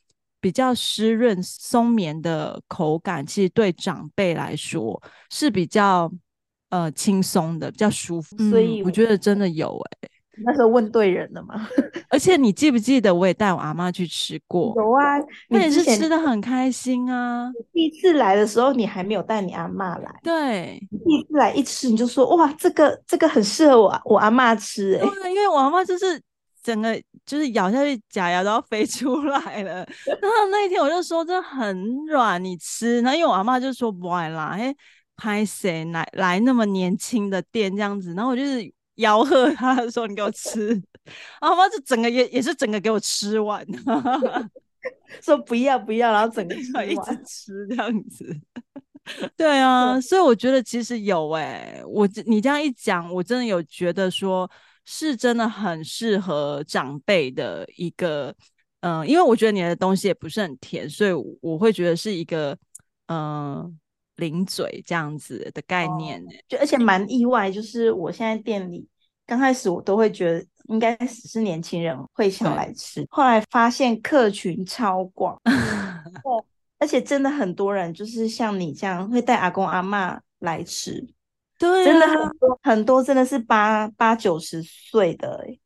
[0.42, 6.12] 比较湿润、松绵的口感，其实对长辈来说是比较
[6.68, 8.36] 呃轻松的，比较舒服。
[8.50, 10.10] 所以我觉得真的有哎，欸。
[10.44, 11.68] 那时候问对人了吗？
[12.10, 14.72] 而且你记不记得，我也带我阿妈去吃过。
[14.76, 15.18] 有啊，
[15.48, 17.50] 那也是吃的很开心啊。
[17.72, 20.10] 第一次来的时候，你还没有带你阿妈来。
[20.22, 25.30] 对，第一次来一吃，你就说哇，这个这个很适合我我阿妈吃哎、欸。
[25.30, 26.20] 因为我阿妈就是
[26.62, 29.86] 整个就是咬下去，假牙都要飞出来了。
[30.06, 33.00] 然后那一天我就说这很软，你吃。
[33.02, 34.74] 然后因为我阿妈就说不爱啦，哎，
[35.16, 38.14] 拍谁来来那么年轻的店这样子。
[38.14, 38.72] 然后我就是。
[38.98, 40.68] 吆喝他说：“你给我吃。
[41.40, 43.66] ”然后妈就整个也也是整个给我吃完，
[45.22, 48.24] 说不要不要，然后整个一直吃这样子。
[49.36, 54.50] 对啊，所以我觉得其实有哎、欸，我你这样一讲，我真的有觉得说
[54.84, 58.34] 是真的很适合长辈的一个，
[58.80, 62.56] 嗯、呃，因为我觉得你的东西也不是很甜，所以我会觉得是一个，
[63.06, 63.72] 嗯、呃。
[64.18, 68.86] 零嘴这样子的概念就而且蛮意外，就是我现在店里
[69.26, 76.44] 刚开始我都会觉得应该只是年轻人会想来吃，后来发现客群超广， 对，
[76.78, 81.06] 而且真的很多人就是像你这样会带阿公阿妈来吃，
[81.58, 85.58] 对、啊，真的很多很多真的是八八九十岁的哎。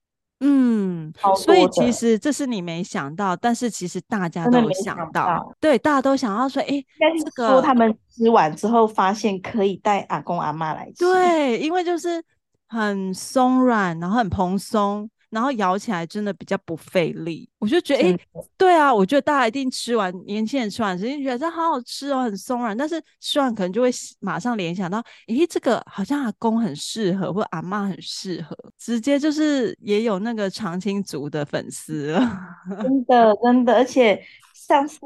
[0.45, 6.85] 嗯，所以其实这是你没想到，但是其实大家都有想到，想到对，大家都想要说，哎，
[7.25, 12.21] 这个说他们吃完之后发现可以带阿公阿妈来吃，对，因为就是
[12.67, 15.09] 很松软，然后很蓬松。
[15.33, 18.19] 然后咬起来真的比较不费力，我就觉得，哎，
[18.59, 22.77] 对啊，我觉得大家一定吃完，年轻人吃完，肯定觉得这好好吃哦，很松软。
[22.77, 32.21] 但是吃完可能就会马上联想到，哎，这个好像阿公很适合，或阿嬷很适合，直接就是也有那个长青族的粉丝了。
[32.83, 34.23] 真的，真的，而且
[34.55, 35.01] 上次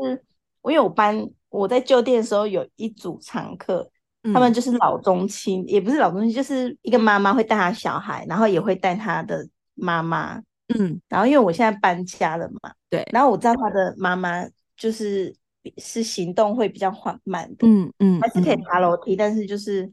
[0.62, 3.88] 我有班，我在旧店的时候有一组常客，
[4.24, 9.48] 嗯、他们就是老中青，也不是老中青，就是一个妈妈会带她小孩，然后也会带她的。
[9.76, 10.42] 妈妈，
[10.76, 14.44] 嗯，然后因为我现在搬家了嘛，对，然后我知道他的妈妈
[14.76, 15.34] 就是
[15.78, 19.90] 是行动会比较缓慢的，嗯嗯，还是可以爬楼梯，嗯，但是就是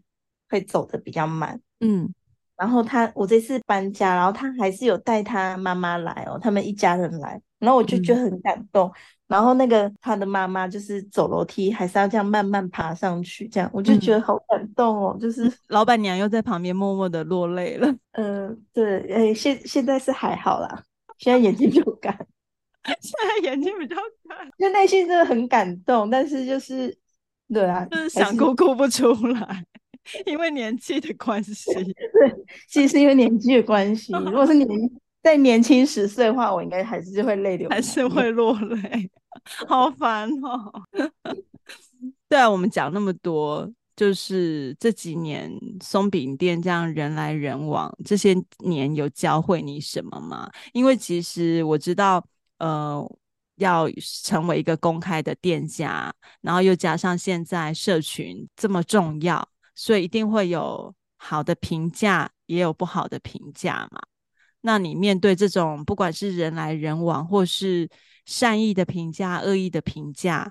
[0.49, 2.11] 会走的比较慢，嗯，
[2.57, 8.87] 然后他我这次搬家，然后他还是有带他妈妈来哦，他们一家人来，然后我就觉得很感动。
[8.89, 8.93] 嗯
[9.27, 15.17] 然后那个他的妈妈就是走楼梯，还是要这样慢慢爬上去，这样我就觉得好感动哦。
[15.17, 17.87] 嗯、就是老板娘又在旁边默默的落泪了。
[18.11, 20.83] 嗯、呃，对，哎，现现在是还好啦，
[21.17, 22.13] 现在眼睛比较干，
[23.01, 23.11] 现
[23.41, 23.95] 在眼睛比较
[24.27, 26.95] 干，就内心真的很感动，但是就是
[27.51, 29.65] 对啊，就是想哭哭不出来，
[30.27, 31.73] 因为年纪的关系。
[31.73, 32.35] 对，
[32.67, 34.67] 其实是因为年纪的关系，如果是年
[35.23, 39.09] 再年轻十岁的话，我应该还是会泪流，还是会落泪。
[39.67, 40.71] 好烦哦！
[42.29, 45.51] 对啊，我们讲那么多，就是这几年
[45.81, 50.51] 松饼店这样人来人往，这些年有教会你什么吗？
[50.73, 52.23] 因为其实我知道，
[52.59, 53.03] 呃，
[53.55, 53.87] 要
[54.23, 64.01] 成为一个公开的店家，然后又加上现在社群这么重要，所以一定会有好的评价，也有不好的评价嘛。
[64.65, 67.89] 那你面对这种不管是人来人往，或是
[68.25, 70.49] 善意的评价、恶意的评价，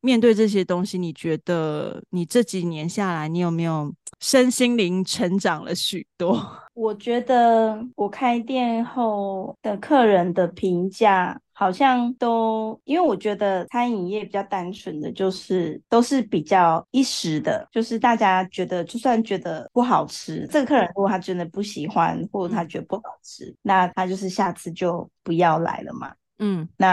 [0.00, 3.90] 面对这些东西，你觉得你这几年下来，你有没有
[4.20, 6.46] 身心灵成长了许多？
[6.74, 26.12] 我觉得我开店后的客人的评价好像都，因为我觉得餐饮业比较单纯的就是都是比较一时的，就是大家觉得就算觉得不好吃，这个客人如果他真的不喜欢，或者他觉得不好吃，那他就是下次就不要来了嘛。
[26.38, 26.92] 嗯，那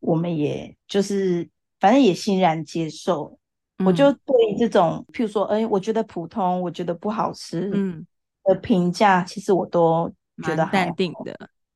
[0.00, 1.48] 我们也就是
[1.80, 3.38] 反正也欣然接受。
[3.78, 8.06] 嗯、我就对这种，譬如说，哎，我觉得普通，我觉得不好吃，嗯，
[8.44, 10.12] 的评价，其实我都
[10.44, 11.34] 觉得淡定的。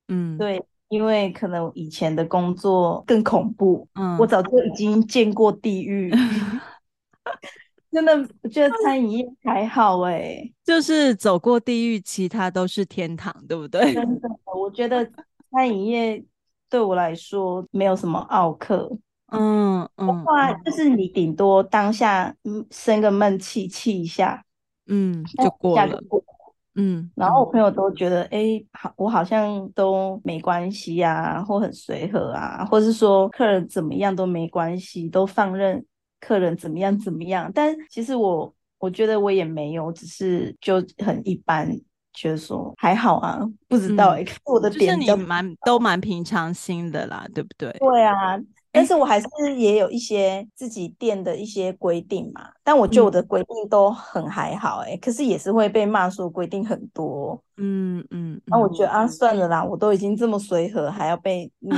[0.08, 6.12] 嗯，对，因为可能以前的工作更恐怖，嗯，我早就已经见过地狱。
[7.90, 8.12] 真的，
[8.42, 13.94] 我觉得餐饮业还好哎、欸，就是走过地狱，其他都是天堂，对不对？
[13.94, 15.08] 真的，我觉得
[15.50, 16.24] 餐饮业。
[16.68, 18.90] 对我来说没有什么奥克，
[19.30, 22.34] 嗯嗯，话就是你顶多当下
[22.72, 24.44] 生个闷气气一下，
[24.88, 26.02] 嗯，就过了，
[26.76, 27.10] 嗯。
[27.14, 35.84] 然后我朋友都觉得，哎、嗯，好，我好像都没关系啊，或很随和啊，或是说客人怎么样都没关系，都放任
[36.20, 37.50] 客人怎么样怎么样。
[37.54, 41.68] 但其实我我觉得我也没有，只是就很一般。
[42.18, 47.70] 觉得说还好啊，不知道哎、欸，嗯、我的点就是你蛮都蛮平常心的啦，对不对？
[47.78, 48.38] 对啊，
[48.76, 61.76] 但是我还是也有一些自己店的一些规定嘛，但我觉得我的规定都很还好哎、欸，嗯、可是也是会被骂说规定很多，嗯嗯，那、嗯、我觉得啊，算了啦，我都已经这么随和，还要被 念，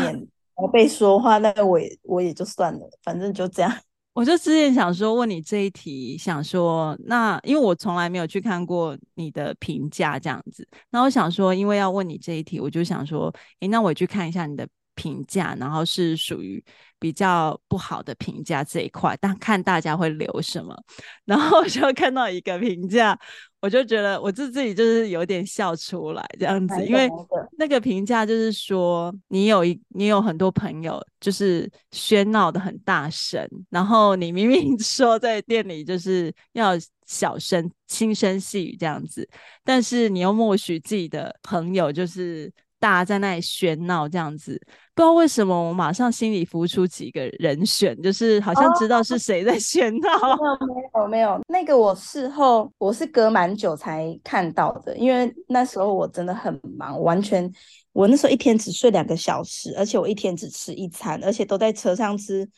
[0.57, 3.73] 还要被说话，那我也我也就算了，反正就这样。
[4.15, 14.67] 我就之前想说问你这一题，想说那因为我从来没有去看过你的评价这样子，那我想说，因为要问你这一题，我就想说，诶，那我去看一下你的
[14.99, 16.63] 评价，然后是属于
[16.99, 20.77] 比较不好的评价这一块，但看大家会留什么，
[21.25, 23.17] 然后我就看到一个评价。
[23.61, 27.09] 我就觉得我自自己就是有点笑出来这样子，因为
[27.59, 36.75] 那个评价就是说你有一你有很多朋友就是喧闹的很大声，然后你明明 说在店里就是要
[37.05, 39.29] 小声轻声细语这样子，
[39.65, 44.61] 但是你又默许自己的朋友就是大家在那里喧闹这样子，
[44.95, 50.35] 不知道为什么我马上心里浮出几个人选，就是好像知道是谁在喧闹。
[50.35, 50.59] 哦。
[50.67, 57.51] 没有 没有没有，那个我事后我是隔蛮久才看到的，因为那时候我真的很忙，完全
[57.93, 62.49] 我那时候一天只睡两个小时，而且我一天只吃一餐，而且都在车上吃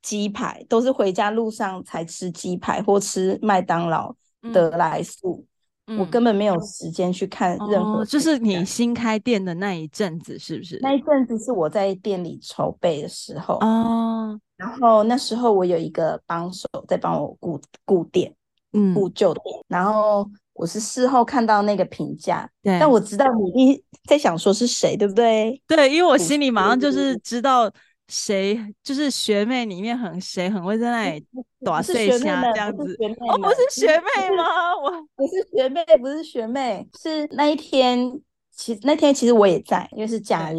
[0.00, 4.14] 鸡排，都是回家路上才吃鸡排或吃麦当劳、
[4.52, 5.44] 得来速。
[5.46, 5.48] 嗯
[5.96, 10.78] 我根本没有时间去看任何、哦，就是你新开店的那一阵子，是不是？
[10.82, 14.38] 那一阵子是我在店里筹备的时候哦。
[14.56, 18.34] 然后那时候我有一个帮手在帮我顾顾店，
[18.72, 19.44] 嗯，顾旧店。
[19.68, 23.24] 然后我是事后看到那个评价，对，但我知道
[23.54, 25.62] 你一 在想说是谁，对不对？
[25.66, 27.70] 对，因为我心里马上就是知道。
[28.08, 31.26] 谁就是学妹里面很谁很会在那里
[31.62, 32.96] 打碎虾这样子？
[33.28, 34.44] 哦，不是学妹吗？
[34.82, 40.56] 我不是学妹，不是学妹，是那一天，其实那天其实我也在，因为是假日。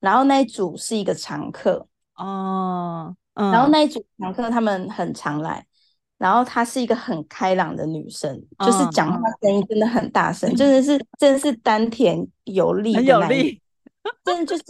[0.00, 5.64] 然后那一组是一个常客哦，嗯、然后那一组常客他们很常来，
[6.18, 13.60] 然后她是一个很开朗的女生，嗯、就是讲话声音真的很大声，真的是真的是丹田有力的那种。
[14.24, 14.64] 真的就是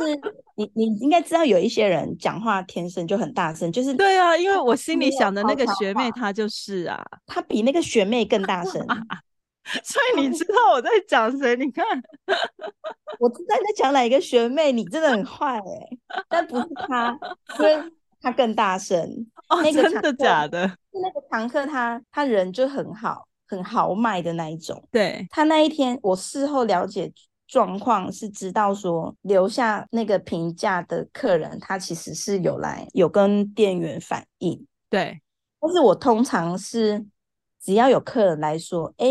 [0.57, 8.73] 你，你应该知道有一些人讲话天生就很大声，就是对啊，因为我心里想的那个学妹她就是啊，她比那个学妹更大声，
[9.83, 11.57] 所以你知道我在讲谁？
[11.57, 11.85] 你看，
[13.19, 17.19] 我知道你在讲哪一个学妹，你真的很坏哎、欸，但不是她，
[17.59, 19.27] 因为她更大声。
[19.49, 20.61] 哦，那个真的假的？
[20.91, 24.83] 那个常客他他人就很好，很豪迈的那一种。
[24.91, 27.13] 对，他那一天，我事后了解。
[27.55, 35.21] 状况是知道说留下那个评价的客人，他其实是有来有跟店员反映，对。
[35.61, 37.07] 但是我通常是
[37.63, 39.07] 只要有客人来说，哎，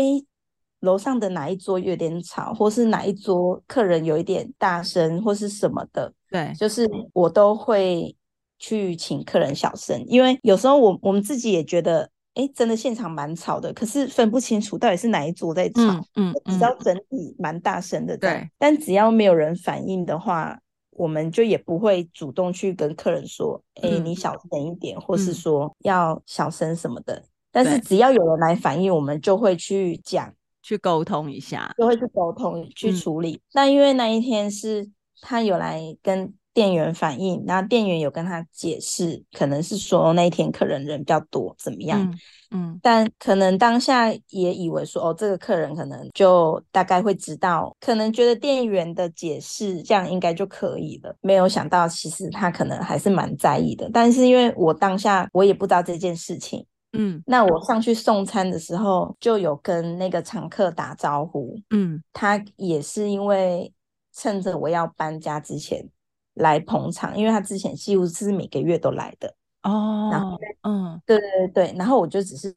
[0.80, 8.14] 楼上的哪一桌有点吵，或是哪一桌客人有一点大声，或是什么的，对，就是我都会
[8.58, 12.10] 去请客人小声，因为有时候我我们自己也觉得。
[12.34, 15.80] 哎，真的现场蛮吵的，可是分不清楚到底是哪一桌在吵。
[16.16, 18.16] 嗯，嗯，你知道整体蛮大声的。
[18.18, 20.58] 对，但只要没有人反应的话，
[20.90, 27.14] 我们就也不会主动去跟客人说：“哎、嗯，你小声一点，或是说要小声什么的。
[27.14, 33.40] 嗯”但是只要有人来反应，我们就会去讲，去沟通一下，就会去沟通去处理。
[33.52, 36.34] 那、嗯、因为那一天是他有来跟。
[36.54, 42.00] 店员反映，然后店员有跟他解释，可能是说那一天客人人比较多，怎么样？
[42.00, 42.18] 嗯，
[42.52, 53.90] 嗯，但可能当下也以为说，哦，这个客人可能就大概会知道，可能觉得店员的解释这样应该就可以了，没有想到其实他可能还是蛮在意的。
[53.92, 63.72] 但是因为我当下我也不知道这件事情，嗯，那我上去送餐的时候就有跟那个常客打招呼，嗯，他也是因为
[64.12, 65.88] 趁着我要搬家之前。
[66.34, 70.08] 来捧场，因为他之前几乎是每个月都来的哦。
[70.10, 72.52] 然后，嗯，对对对对，然后我就只是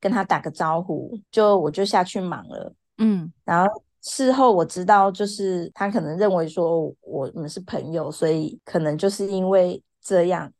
[0.00, 3.32] 跟他打个招呼，就我就下去忙了，嗯。
[3.44, 10.52] 然后事后我知道，就是他可能认为说我们是朋友，所以可能就是因为这样，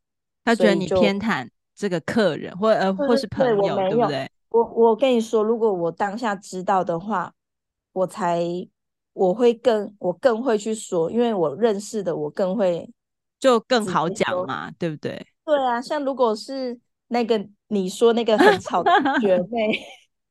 [0.43, 4.29] 他觉得你偏袒这个客人，或呃或是朋友，对不对？
[4.49, 7.33] 我我跟你说，如果我当下知道的话，
[7.93, 8.67] 我才。
[9.19, 12.89] 我会更，我更会去说，因为我认识的，我更会
[13.37, 15.27] 就更好讲嘛，对不对？
[15.43, 18.89] 对啊，像如果是那个你说那个很吵的
[19.19, 19.77] 学 妹，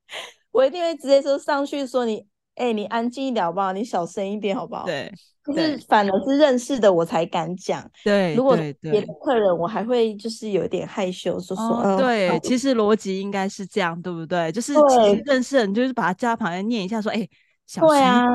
[0.53, 2.21] 我一定会直接说上去说你，
[2.55, 3.75] 哎、欸，你安静一点好不好？
[3.75, 4.87] 你小声一点好不好？
[4.87, 5.13] 对，
[5.45, 7.87] 就是反而是认识的我才敢讲。
[8.03, 11.99] 对，如果别的客人，我还会就是有点害羞，说说、哦嗯。
[11.99, 14.51] 对，其实逻辑应该是这样，对不对？
[14.51, 17.31] 就是其实认识人，就是把他叫旁边念一下，说，哎、欸。
[17.75, 18.27] 对啊，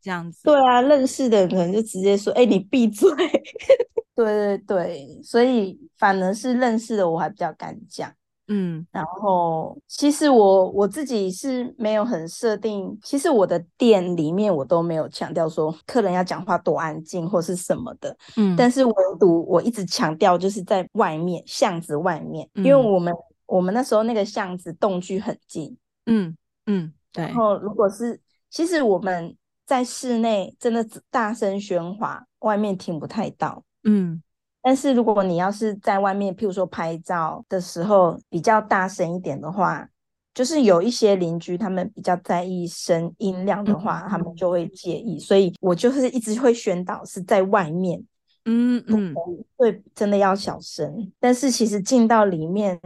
[0.00, 0.42] 这样子。
[0.44, 3.08] 对啊，认识的人可能就直接说：“哎、欸，你闭嘴。
[4.14, 8.12] ”对对对，所以反而是认识的我还比较敢讲。
[8.48, 18.14] 嗯，然后其实我我自己是没有很设定，其实我的店里面我都没有强调说客人要讲话多安静或是什么的。
[18.36, 23.14] 嗯，但是唯独我一直强调就是在外面巷子外面，嗯、因为我们
[23.46, 25.74] 我们那时候那个巷子动距很近。
[26.06, 26.36] 嗯
[26.66, 27.24] 嗯，对。
[27.24, 28.20] 然后如果是
[28.52, 29.34] 其实我们
[29.64, 33.64] 在室内真的大声喧哗，外面听不太到。
[33.84, 34.22] 嗯，
[34.60, 39.88] 但是如果你要是在外面，譬如说拍照的时候比较大声一点的话，
[40.34, 45.18] 就是有一些邻居他们比较在意声音量的话，嗯、他们就会介意。
[45.18, 48.04] 所以我就是一直会宣导是在外面，
[48.44, 49.14] 嗯嗯，
[49.56, 51.10] 对，真的要小声。
[51.18, 52.78] 但是其实进到里面，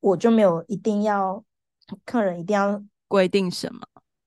[0.00, 1.42] 我就没有一定要
[2.04, 3.80] 客人一定要规定什么。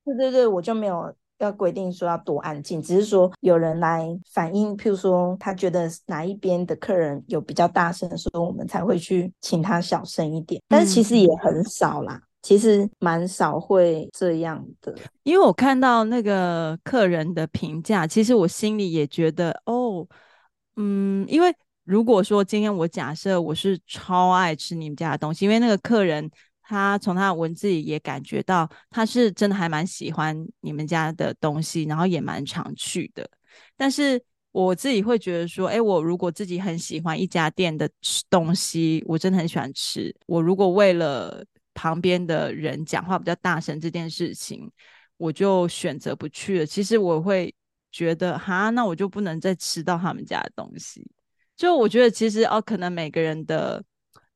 [0.03, 10.61] 对对对，我就没有要规定说要多安静，只是说有人来反映，譬如说他觉得哪一边的客人有比较大声的时候，我们才会去请他小声一点。
[10.67, 14.93] 但是其实也很少啦，其实蛮少会这样的。
[15.23, 20.07] 因为我看到那个客人的评价，其实我心里也觉得哦，
[20.77, 26.29] 嗯，因为如果说今天我假设我是超爱吃你们家的东西，因为那个客人。
[26.71, 33.29] 他从他的文字里也感觉到，他是真的还蛮喜欢你们家的东西，然后也蛮常去的。
[33.75, 40.15] 但是我自己会觉得说，诶，我如果自己很喜欢一家店的吃东西，我真的很喜欢吃。
[40.27, 41.43] 我如果为了
[41.73, 44.71] 旁边的人讲话比较大声这件事情，
[45.17, 46.65] 我就选择不去了。
[46.65, 47.53] 其实我会
[47.91, 51.05] 觉得，哈，那我就不能再吃到他们家的东西。
[51.57, 53.83] 就我觉得，其实哦，可能每个人的。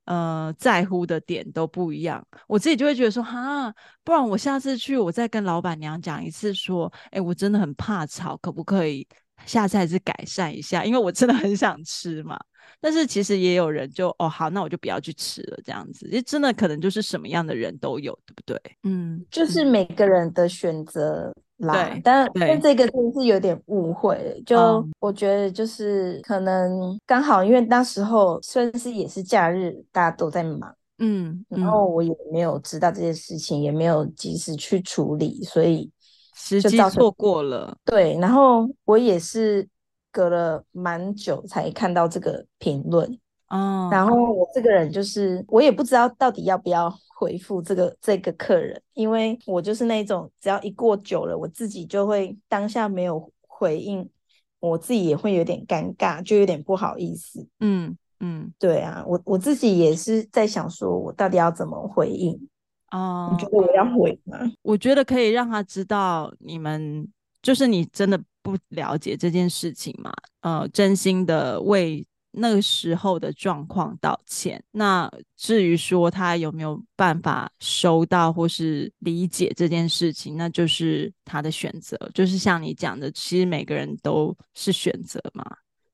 [0.06, 9.08] 呃，在乎的点都不一样，我自己就会觉得说，哈，不然我下次去，我再跟老板娘讲一次，说，哎，我真的很怕吵，可不可以
[9.46, 10.86] 下次还是改善一下？
[10.86, 12.40] 因为我真的很想吃嘛。
[12.80, 18.60] 但是其实也有人就，哦，好，那我就不要去吃了，这样子，因为真的可能就是什么样的人都有，对不对？
[18.84, 21.34] 嗯，就是每个人的选择。
[21.58, 35.90] 来，但但这个真的是有点误会，就我觉得就是可能刚好因为那时候算是也是假日，大家都在忙，嗯，然后我也没有知道这件事情，也没有及时去处理，所以
[36.36, 37.78] 时机错过了。
[37.86, 39.66] 对，然后我也是
[40.12, 43.18] 隔了蛮久才看到这个评论，
[43.50, 46.94] 哦，然后我这个人就是我也不知道到底要不要。
[47.18, 54.08] 回复这个这个客人，因为我就是那种只要一过久了，我自己就会当下没有回应，
[54.60, 57.48] 我自己也会有点尴尬，就有点不好意思。
[57.62, 62.38] 嗯嗯，对啊，我我自己也是在想，说我到底要怎么回应
[62.92, 64.38] 哦，你觉得我要回吗？
[64.62, 67.08] 我觉得可以让他知道你们
[67.42, 72.06] 就是你真的不了解这件事情嘛，呃，真心的为。
[72.38, 74.64] 那个时候的状况道歉。
[74.72, 81.98] 那至于说他有没有办法收到或是理解这件事情，那就是他的选择。
[82.14, 85.44] 就是像你讲的，其实每个人都是选择嘛。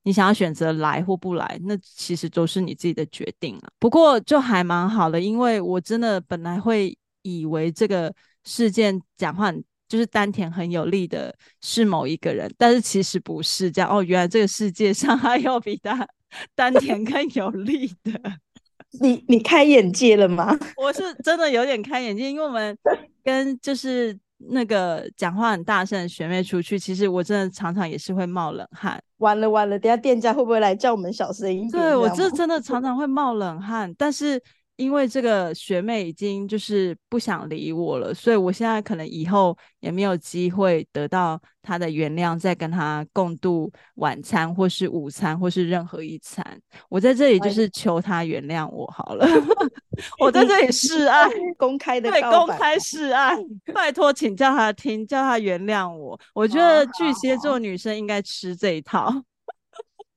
[0.04, 3.70] 你想要选择来或不来，那其实都是你自己的决定了。
[3.78, 8.12] 不过就还蛮好的，因为我真的本来会以为这个
[8.44, 9.52] 事件讲话
[9.88, 14.02] 就是丹田很有力的是某一个人，但是其实不是这样哦。
[14.02, 16.04] 原来这个世界上 还有比他。
[16.54, 18.12] 丹田更有力的，
[19.00, 20.56] 你你开眼界了吗？
[20.76, 22.76] 我是真的有点开眼界，因为我们
[23.22, 24.18] 跟就是
[24.50, 29.02] 那个讲话很大声的学妹出去，其实我真的常常也是会冒冷汗。
[29.18, 31.70] 完了完了，等下店家会不会来叫我们小声一点？
[31.70, 34.42] 对，我这真的常常会冒冷汗，但是。
[34.76, 46.44] 因为这个学妹已经就是不想理我了，所以我现在可能以后也没有机会得到她的原谅，再跟她共度晚餐或是午餐或是任何一餐。
[46.88, 49.26] 我在这里就是求她原谅我好了，
[50.18, 53.36] 我在这里示爱，公开的对，公开示爱，
[53.74, 56.18] 拜托，请叫她听，叫她原谅我。
[56.34, 59.22] 我觉得巨蟹座女生应该吃这一套。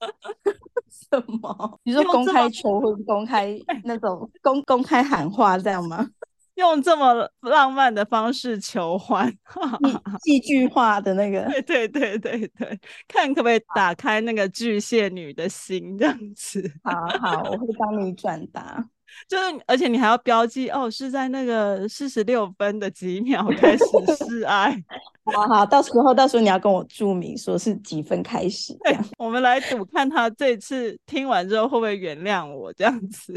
[1.09, 1.79] 什么？
[1.83, 6.07] 你说公开求婚、公开那种 公公开喊话这样吗？
[6.55, 9.29] 用这么浪漫的方式求欢，
[10.23, 11.43] 戏剧化的那个？
[11.49, 12.79] 对对对对对，
[13.09, 16.71] 看可不可以打开那个巨蟹女的心这样子。
[16.81, 18.87] 好好，我会帮你转达。
[19.27, 23.85] 就是，而且你还要标记哦，是在那个四十六分的几秒开始
[24.17, 24.75] 示爱。
[25.33, 28.77] 好好，到时候到时候你要跟我注明说是几分开始。
[28.83, 33.33] 对，我们来赌，看他这次听完之后会不会原谅我这样子，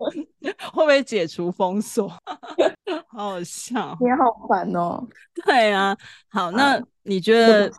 [0.00, 2.08] 会不会解除封锁？
[3.08, 5.06] 好好笑，你好烦哦。
[5.44, 5.94] 对啊，
[6.28, 7.70] 好，那你觉得？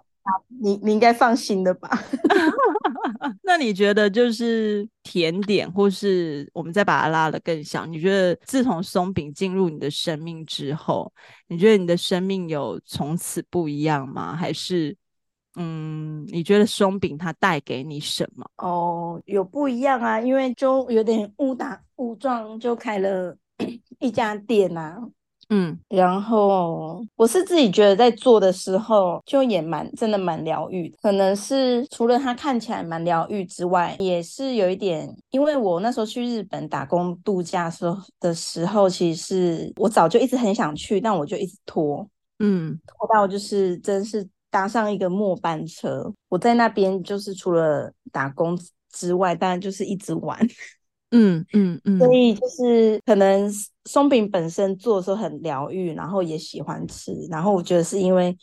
[0.62, 1.90] 你你应该放心的吧？
[3.44, 7.86] 那你觉得就是甜点，或是我们再把它拉得更小？
[7.86, 11.12] 你觉得自从松饼进入你的生命之后，
[11.48, 14.36] 你觉得你的生命有从此不一样吗？
[14.36, 14.96] 还是
[15.56, 18.46] 嗯，你觉得松饼它带给你什么？
[18.58, 23.36] 哦，有不一样啊，因为就有点误打误撞就开了
[24.00, 25.02] 一家店啊。
[25.50, 42.06] 嗯，然后我是自己觉得在做的时候就也蛮真的蛮疗愈，可能是除了它看起来蛮疗愈之外，也是有一点，因为我那时候去日本打工度假时候的时候，其实是我早就一直很想去，但我就一直拖，
[42.40, 48.60] 嗯，拖到就是真是搭上一个末班车，我在那边就是除了打工
[48.92, 50.38] 之外，当然就是一直玩。
[51.12, 53.50] 嗯嗯嗯，所以就是可能
[53.86, 58.38] 松饼本身做的时候很疗愈，然后也喜欢吃，然后我觉得是因为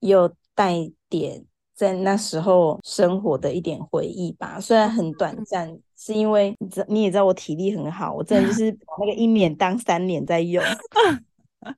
[0.00, 0.74] 有带
[1.08, 1.44] 点
[1.74, 10.62] 在那时候生活的一点回忆吧，虽然很短暂，是因为你知你也知道我体力很好，我真的就 是把那个一年当三年在用，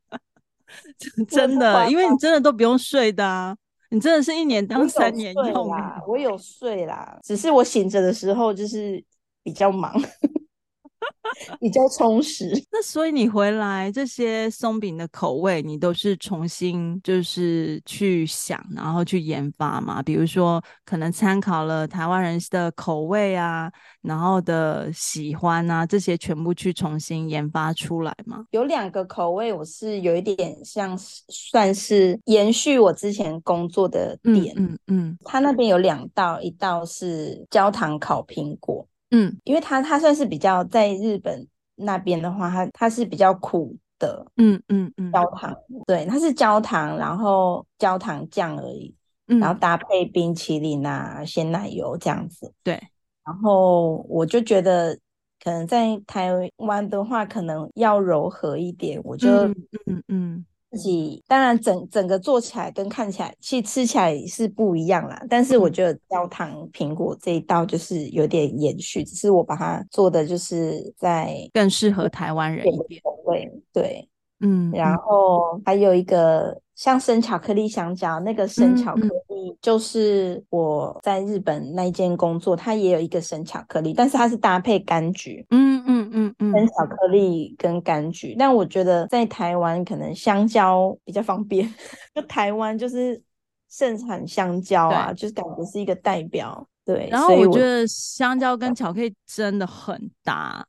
[1.28, 3.54] 真的，因为你真的都不用睡的啊。
[3.90, 9.04] 你真的是一年当三年用啦，我有睡啦，只是我醒着的时候就是
[9.42, 9.92] 比较忙。
[11.58, 12.52] 比较充实。
[12.70, 20.02] 那所以你回来这些松饼的口味，你都是重新就是去想，然后去研发嘛？
[20.02, 23.70] 比如说，可能参考了台湾人的口味啊，
[24.02, 28.44] 然后的喜欢啊，这些全部去重新研发出来嘛？
[28.50, 34.54] 有两个口味，我是有一点像算是延续我之前工作的点。
[34.56, 38.86] 嗯嗯，他、嗯嗯、那边有两道，一道是焦糖烤苹果。
[39.12, 41.46] 嗯，因为它它算是比较在日本
[41.76, 45.56] 那边的话，它它是比较苦的，嗯嗯嗯，焦糖，
[45.86, 48.94] 对，它是焦糖，然后焦糖酱而已，
[49.28, 52.82] 嗯，然后搭配冰淇淋啊、鲜奶油这样子，对，
[53.24, 54.98] 然后我就觉得
[55.44, 59.54] 可能在台湾的话，可能要柔和一点，我就嗯
[59.86, 60.02] 嗯。
[60.08, 65.22] 嗯自己当然整整个做起来跟看起来，其实吃起来是不一样啦。
[65.28, 73.52] 但是我觉得焦糖苹果这一道就是有点延续，只是我把它做的就是在更适合台湾人一点口味。
[73.70, 74.08] 对，
[74.42, 76.60] 嗯，然后还有一个。
[76.74, 88.34] 像生巧克力香蕉，那个生巧克力就是我在日本那间工作，它也有一个生巧克力，但是它是搭配柑橘，嗯嗯嗯嗯，生巧克力跟柑橘。
[88.36, 91.72] 但我觉得在台湾可能香蕉比较方便，
[92.16, 93.22] 就台湾就是
[93.68, 96.66] 盛产香蕉啊，就是感觉是一个代表。
[96.84, 100.66] 对，然后我觉得香蕉跟巧克力真的很搭。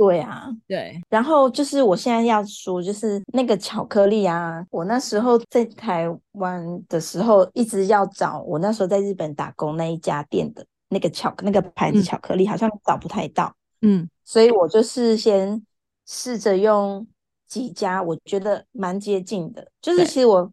[0.00, 15.62] 对啊，对，然后就是我现在要说，就是那个巧克力啊，我那时候在台湾的时候，一直要找我那时候在日本打工那一家店的那个巧那个牌子巧克力，好像找不太到，嗯，所以我就是先
[16.06, 17.06] 试着用
[17.46, 20.50] 几家，我觉得蛮接近的，就是其实我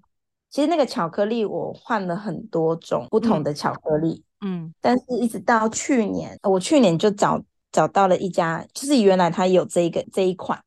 [0.50, 7.42] 其实那个巧克力我换了很多种不同的巧克力，嗯，嗯，但是一直到去年，我去年就找。
[7.72, 10.60] 找到了一家，就是原来他有这一个这一款，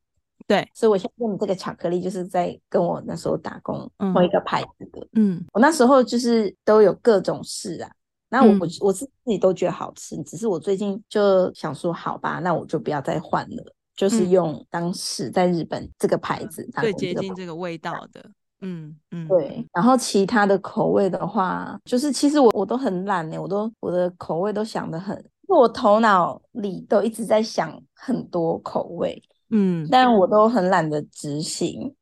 [0.47, 7.91] 对，所以我现在用的这个巧克力就是在跟我那时候打工同一个牌子的，嗯，我那时候就是都有各种试啊，
[8.29, 18.23] 那我、嗯、我是自己都觉得好吃，只是我最近就想说，好吧，那我就不要再换了，就是用当时在日本这个牌子个最接近这个味道的，
[18.61, 25.21] 嗯嗯，对，然后其他的口味的话，就是其实我我都很懒呢，我都我的口味都想的很。
[25.57, 31.93] 我头脑里都一直在想很多口味，嗯，但我都很懒得执行，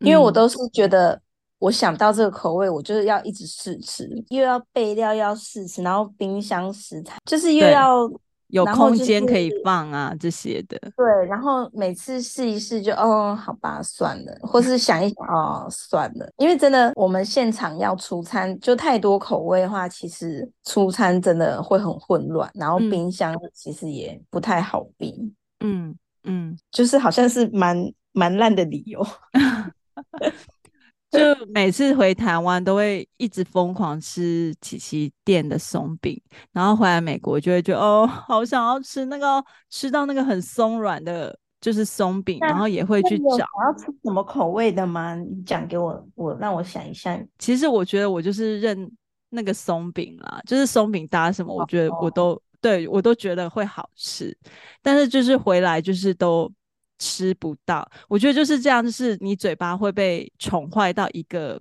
[0.00, 1.20] 因为我都是觉得
[1.58, 8.10] 我想到这个口味，我就是要一直试吃，又要备料要试吃，然后冰箱食材就是又要。
[8.52, 10.78] 有空间可以放啊，这些的。
[10.94, 25.34] 对，然后每次试一试就哦，好吧，算了，或是想一想哦，算了，因为真的我们现场要出餐，就太多口味的话，其实出餐真的会很混乱，然后冰箱其实也不太好冰。
[25.60, 29.04] 嗯嗯，就是好像是蛮蛮烂的理由。
[31.36, 36.18] 就每次回台湾都会一直疯狂吃琪琪店的松饼，
[36.52, 43.36] 然后回来美国就会觉得哦，好想要吃那个吃到那个很松软的，就是松饼，然后也会去找。
[43.36, 45.14] 想要吃什么口味的吗？
[45.14, 47.22] 你讲给我，我让我想一下。
[47.38, 48.90] 其实我觉得我就是认
[49.28, 54.34] 那个松饼啦，就是松饼搭什么，我觉得我都、哦、对我都觉得会好吃，
[54.80, 56.50] 但是就是回来就是都。
[57.02, 61.60] 吃不到，我觉得就是这样，就是你嘴巴会被宠坏到一个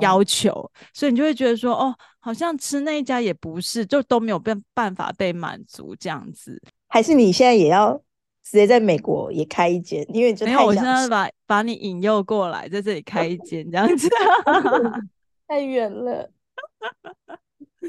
[0.00, 0.70] 要求，oh.
[0.94, 6.62] 所以你就会觉得说，哦，好像吃那一家也不是，就都没有办办法被满足这样子。
[6.86, 7.92] 还是你现在也要
[8.44, 10.06] 直接在美国也开一间？
[10.14, 14.08] 因为你没有，我现在把把你引诱过来，在这里开一间这样子，
[15.48, 16.30] 太远了，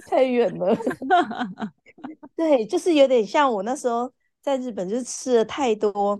[0.10, 0.76] 太远了。
[2.36, 4.12] 对，就是有点像我那时候
[4.42, 6.20] 在日本，就是吃了太多。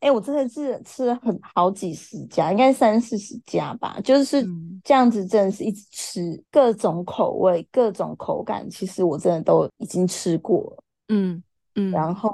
[0.00, 4.46] 哎、欸，我真的是吃了很好几十家，应该三四十家吧，就是
[4.84, 11.42] 这样子，真的是一直吃各种口味、各种口感，其实我真的都已经吃过了，嗯
[11.74, 12.30] 嗯，然后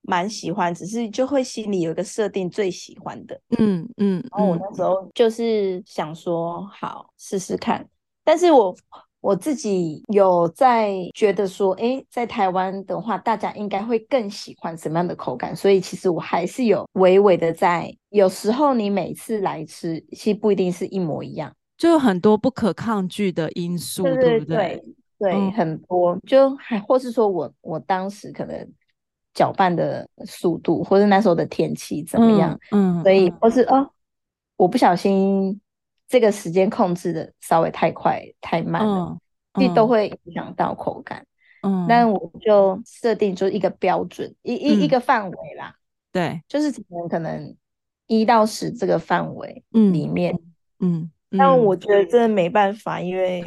[0.00, 7.86] 蛮喜欢，只是就会心里有一个设定最喜欢的，嗯嗯，然后我那时候就是想说，好试试看，
[8.24, 8.74] 但是我。
[9.22, 15.56] 我自己有在觉得说，哎，在台湾的话，大家应该会更喜欢什么样的口感？
[15.56, 17.90] 所以其实我还是有微微的在。
[18.10, 24.82] 有时候你每次来吃，其实不一定是一模一样，就有很多不可抗拒的因素，对，对，对，对不对？
[25.18, 28.68] 对，嗯、很多，就还或是说我我当时可能
[29.32, 33.88] 搅拌的速度，或者那时候的天气怎么样，嗯，嗯所以或是哦，
[34.56, 35.60] 我不小心
[36.12, 39.18] 这个时间控制的稍微太快太慢了，
[39.54, 41.26] 这、嗯、都会影响到口感。
[41.62, 45.74] 嗯，但我就设定就一个标准，一一、嗯、一个范围啦。
[46.12, 47.56] 对，就是可能可能
[48.08, 50.38] 一到十这个范围里面，
[50.80, 53.42] 嗯，但我觉得真的没办法，因为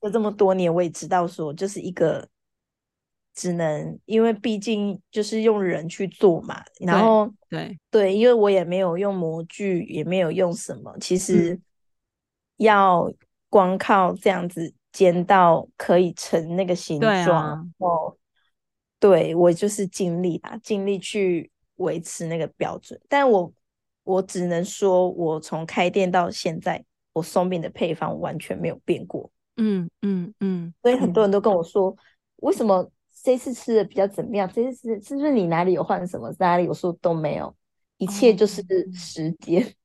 [0.00, 2.26] 这这么多年，我也知道说，就是一个
[3.34, 11.60] 只能，因为毕竟就是用人去做嘛，然后对对，因为我也没有用模具，也没有用什么，其实
[12.62, 13.12] 要
[13.48, 18.16] 光靠这样子煎到可以成那个形状，然后
[18.98, 21.50] 对我就是尽力啦，尽力去。
[21.76, 23.52] 维持那个标准，但我
[24.04, 29.28] 我只能说，我从开店到现在，我松饼的配方完全没有变过。
[29.56, 31.96] 嗯嗯嗯，所以很多人都跟我说，
[32.36, 32.88] 为什么
[33.24, 34.48] 这次吃的比较怎么样？
[34.54, 36.32] 这次吃是不是你哪里有换什么？
[36.38, 37.52] 哪里我说都没有，
[37.96, 39.64] 一切就是时间。
[39.64, 39.81] 哦。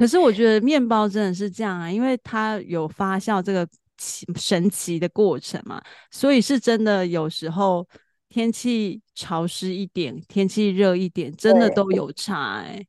[0.00, 5.80] 可是我觉得面包真的是这样啊，因为它有发酵这个奇神奇的过程嘛，
[6.10, 7.86] 所以是真的有时候。
[8.32, 12.88] 天气潮湿一点，天气热一点，真的都有差哎、欸。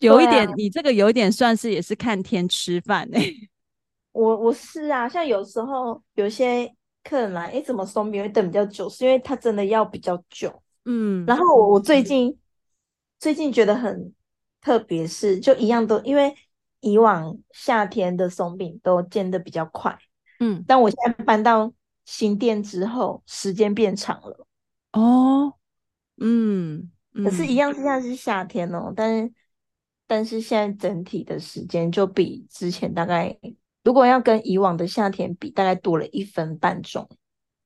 [0.00, 3.34] 有一点、啊，你这个有一点算是也是看天吃饭哎、欸。
[4.12, 6.70] 我我是啊，像有时候有些
[7.02, 8.86] 客人来，哎、欸，怎么松饼会等比较久？
[8.90, 10.52] 是因为他真的要比较久。
[10.84, 12.38] 嗯，然后我我最近、嗯、
[13.18, 14.12] 最近觉得很
[14.64, 16.34] 特别，是就一样都因为
[16.80, 19.96] 以往夏天的松饼都煎的比较快，
[20.40, 21.70] 嗯，但我现在搬到
[22.06, 24.46] 新店之后，时间变长了。
[24.92, 25.52] 哦，
[26.16, 29.32] 嗯，可是，一样是现在是夏天哦，嗯、但是，
[30.06, 33.38] 但是现在整体的时间就比之前大概，
[33.82, 37.06] 如果要跟以往的夏天比，大概多了一分半钟。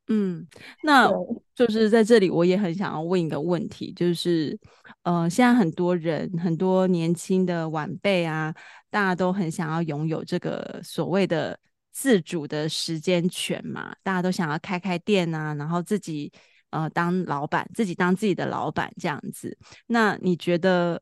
[0.08, 0.46] 嗯，
[0.82, 1.10] 那
[1.54, 4.58] 就是在这里，我也很想要问一个问题，就是，
[5.02, 8.54] 呃，现在很多人，很多年轻的晚辈啊，
[8.90, 11.58] 大家都很想要拥有这个所谓的
[11.92, 16.32] 自主的时间权嘛，大家都想要开开店啊，然后自己。
[16.70, 19.56] 呃，当老板，自己当自己的老板这样子，
[19.86, 21.00] 那你觉得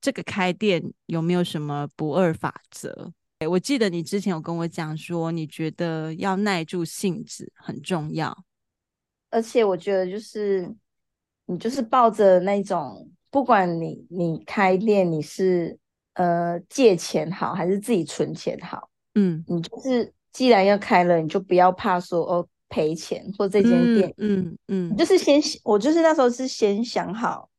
[0.00, 3.12] 这个开店有没有什么不二法则？
[3.48, 8.44] 我记得你之前有跟我讲说，你觉得要耐住性子很重要，
[9.30, 10.74] 而且我觉得就是
[11.46, 15.78] 你就是抱着那种，不管你你开店你是
[16.14, 22.46] 呃借钱好还是自己存钱好，嗯，你就是既然要开了，你就不要怕说哦。
[22.72, 27.50] 赔钱或这间店，嗯嗯，嗯，就是先我就是那时候是先想好，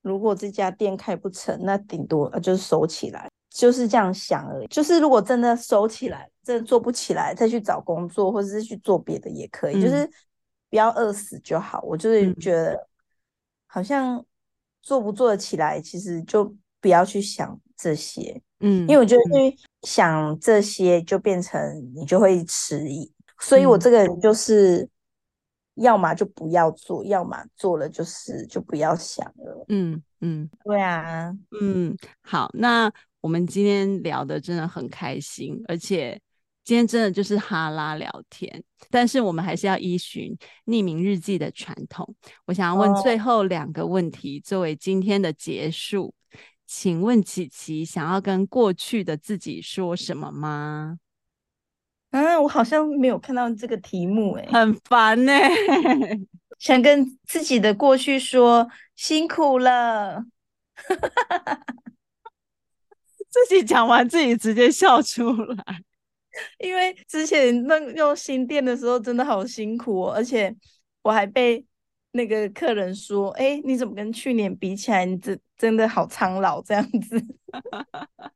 [0.00, 4.66] 如果这家店开不成，那顶多就是收起来，就是这样想而已。
[4.68, 10.08] 就是如果真的收起来，真的做不起来，再去找工作或者是去做别的也可以，嗯，就是
[10.70, 11.80] 不要饿死就好。
[11.82, 12.88] 我就是觉得，
[13.66, 14.24] 好像
[14.80, 21.60] 做不做得起来，其实就不要去想这些，嗯，因为我觉得去想这些，就变成
[21.94, 23.12] 你就会迟疑。
[23.38, 24.88] 所以我这个人就是，
[25.74, 29.64] 要么就不要做，要么做了就是就不要想了。
[29.68, 32.92] 嗯嗯，对啊，嗯，好，那
[33.22, 36.20] 我们今天聊的真的很开心，而且
[36.64, 42.14] 今天真的就是哈拉聊天，但是我们还是要依循匿名日记的传统。
[42.46, 46.12] 我想要问最后两个问题，作为今天的结束，
[46.66, 50.98] 请问琪琪想要跟过去的自己说什么吗？
[52.10, 55.48] 嗯，我好像没有看到这个题目哎，很烦哎，
[56.58, 60.22] 想跟自己的过去说辛苦了，
[63.32, 65.64] 自己讲完自己直接笑出来，
[66.60, 70.54] 因为之前那用新店的时候真的好辛苦哦，而且
[71.02, 71.64] 我还被
[72.12, 77.22] 那个客人说，哎，你怎么跟去年比起来，你真真的好苍老这样子。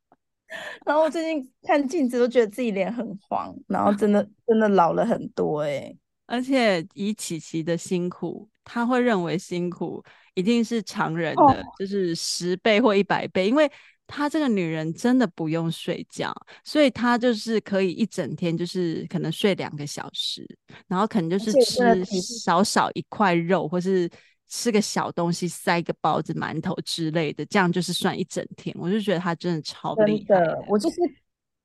[0.87, 10.03] 然后我最近看镜子都觉得自己脸很黄，然后真的真的老了很多哎、欸，而且以琪琪的辛苦，他会认为辛苦
[10.35, 13.71] 一定是常人的，哦、就是十倍或一百倍，因为
[14.07, 16.33] 她这个女人真的不用睡觉，
[16.65, 20.47] 所以她就是可以一整天就是可能睡两个小时，
[20.87, 22.05] 然后可能就是吃
[22.43, 24.11] 少少一块肉或是。
[24.49, 28.73] 吃个小东西，塞个包子、馒头之类的，这样就是算一整天。
[28.79, 30.65] 我就觉得她真的超厉害的。
[30.69, 30.97] 我就是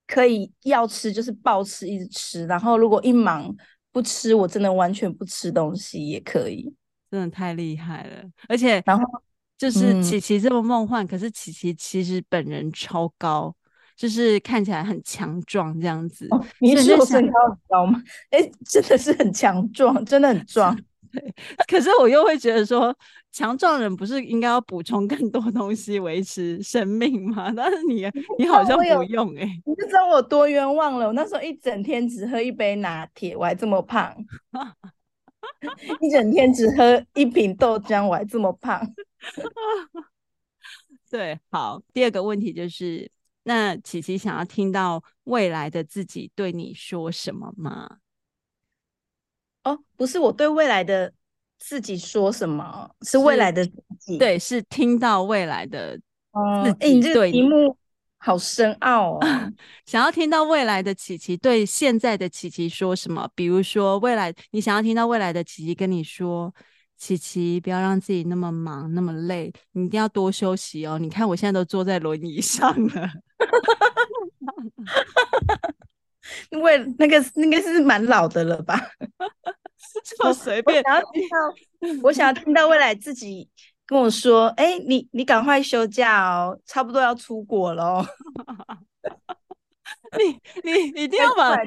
[0.08, 2.44] 可以要吃就是暴吃，一直吃。
[2.48, 3.56] 然后如果一忙
[3.92, 6.74] 不吃，我真的完全不吃东西也可以。
[7.12, 8.24] 真的太厉害了。
[8.50, 9.06] 而且，然后
[9.62, 13.56] 就是琪琪这么梦幻，嗯、可是琪琪其实本人超高，
[13.96, 16.28] 就是看起来很强壮这样子。
[16.32, 18.02] 哦、你是说身高很高吗？
[18.32, 20.76] 哎、欸，真的是很强壮，真的很壮。
[21.14, 21.22] 对，
[21.68, 22.92] 可是我又会觉得说，
[23.32, 27.52] 强壮人不是应该要补充更多东西维持生命吗？
[27.56, 28.10] 但是你
[28.40, 31.06] 你好像不用哎、欸，你就知道我多冤枉了。
[31.06, 34.12] 我那时候一整天只喝一杯拿铁，我还这么胖；
[36.02, 38.82] 一整天只喝一瓶豆浆，我还这么胖。
[41.10, 43.12] 对，好，第二个问题就是，
[43.44, 47.98] 那琪琪想要听到未来的自己对你说什么吗？
[49.64, 51.14] 哦，不是我对未来的
[51.60, 54.18] 自己说什么，是未来的自己。
[54.18, 56.70] 对，是听到未来的自己。
[56.80, 57.78] 哎、嗯，你这个题目
[58.24, 59.20] 好深奥哦。
[59.86, 63.28] 想要听到未来的琪琪对现在的琪琪说什么？
[63.34, 66.54] 比如说，未来你想要听到未来的琪琪跟你说
[66.98, 73.10] ：“琪琪，不要让自己那么忙，那么累，你一定要多休息哦。”你看，我现在都坐在轮椅上了。
[76.52, 78.80] 因为那个那个是蛮老的了吧？
[80.24, 80.82] 就随便。
[80.84, 83.50] 然后听到，我想要听到未来自己
[83.86, 88.06] 跟我说：“哎、欸，你你赶快休假哦，差不多要出国喽。
[90.18, 91.58] ”你你你一定要把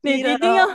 [0.00, 0.66] 你一定要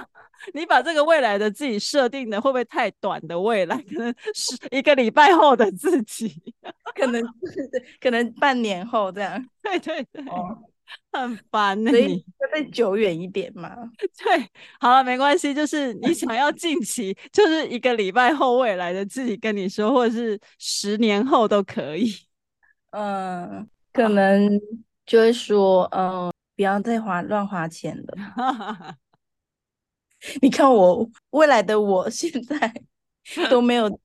[0.53, 3.75] 你把这个未来的自己设定的会不会太短的未来？
[3.81, 6.41] 可能是一个礼拜后的自己，
[6.95, 7.69] 可能是
[7.99, 9.45] 可能半年后这样。
[9.61, 10.23] 对对对。
[10.27, 10.57] 哦
[11.11, 13.75] 很烦呢、欸，所以要再久远一点嘛。
[14.23, 22.13] 对，好了，没关系，就是你想要近期，就是一个礼拜后未来的自己跟你说，或者是十年后都可以。
[22.91, 24.59] 嗯，可能
[25.05, 28.97] 就会说，嗯，不要再花乱花钱了。
[30.41, 32.73] 你看我未来的我现在
[33.49, 33.99] 都没有钱，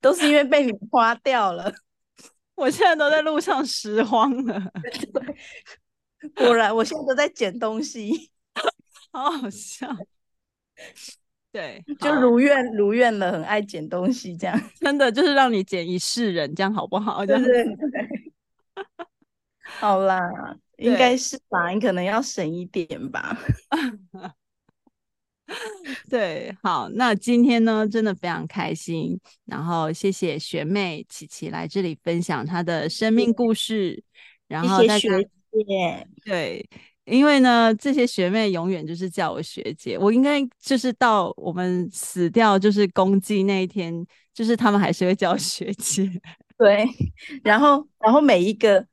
[0.00, 1.70] 都是因为被你花掉了。
[2.54, 4.62] 我现在都在路上拾荒了。
[6.20, 6.30] 对。
[6.46, 8.30] 果然，我现在都在捡东西，
[9.12, 9.88] 好好笑。
[11.52, 17.26] 对，就如愿如愿了，很爱捡东西，这样真的就是让你捡一世人，这样好不好？
[17.26, 17.74] 对对对。
[19.62, 20.20] 好啦，
[20.78, 23.36] 应该是吧，你可能要省一点吧。
[26.08, 34.04] 对，好，那今天呢，真的非常开心，然后谢谢学妹琪琪来这里分享她的生命故事，
[34.46, 35.08] 然后大家。
[35.52, 36.64] 姐，对，
[37.04, 46.08] 因为呢，这些学妹永远就是叫我学姐，我应该就是到我们死掉就是公祭那一天，就是他们还是会叫我学姐。
[46.58, 46.86] 对，
[47.42, 48.86] 然后，然后每一个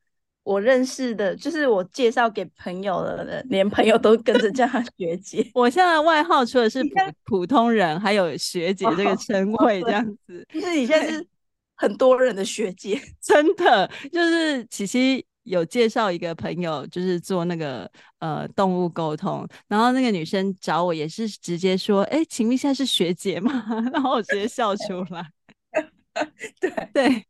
[0.43, 5.45] 我认识的，就是我介绍给朋友的人，连朋友都跟着叫她学姐。
[5.53, 6.89] 我现在外号除了是普
[7.25, 10.47] 普通人，还有学姐这个称谓，这样子。
[10.53, 11.27] 就是你现在是
[11.75, 15.25] 很多人的学姐， 真的就是琪琪。
[15.47, 17.89] 有介绍一个朋友，就是做那个
[18.19, 25.25] 呃动物沟通，然后那个女生找我也是直接说：“哎，请问一下是学姐吗？” 然后我直接笑出来。
[26.59, 27.25] 对对，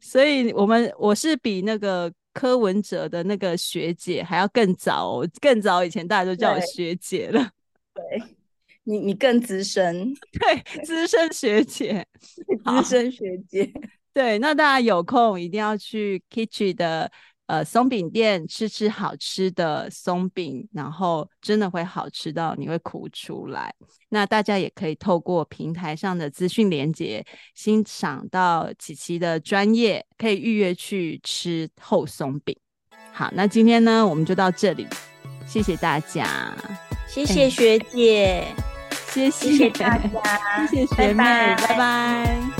[0.00, 7.50] 所以我们我是比那个柯文哲的那个学姐还要更早，更早以前大家都叫我学姐了。
[7.94, 8.22] 对，
[8.82, 13.72] 你你更资深，对，资深学姐，资深学姐。
[14.12, 17.10] 对，那大家有空一定要去 Kitchy 的。
[17.50, 23.74] 呃，松饼店吃吃好吃的松饼，然后真的会好吃到你会哭出来。
[24.10, 27.26] 那大家也可以透过平台上的资讯连接，
[27.56, 32.56] 欣赏到琪琪的专业，可以预约去吃厚松饼。
[33.12, 34.86] 好，那今天呢，我们就到这里，
[35.44, 36.54] 谢谢大家，
[37.08, 38.46] 谢谢学姐，
[39.08, 41.66] 谢谢大家，谢谢学妹，拜拜。
[41.66, 42.59] 拜拜。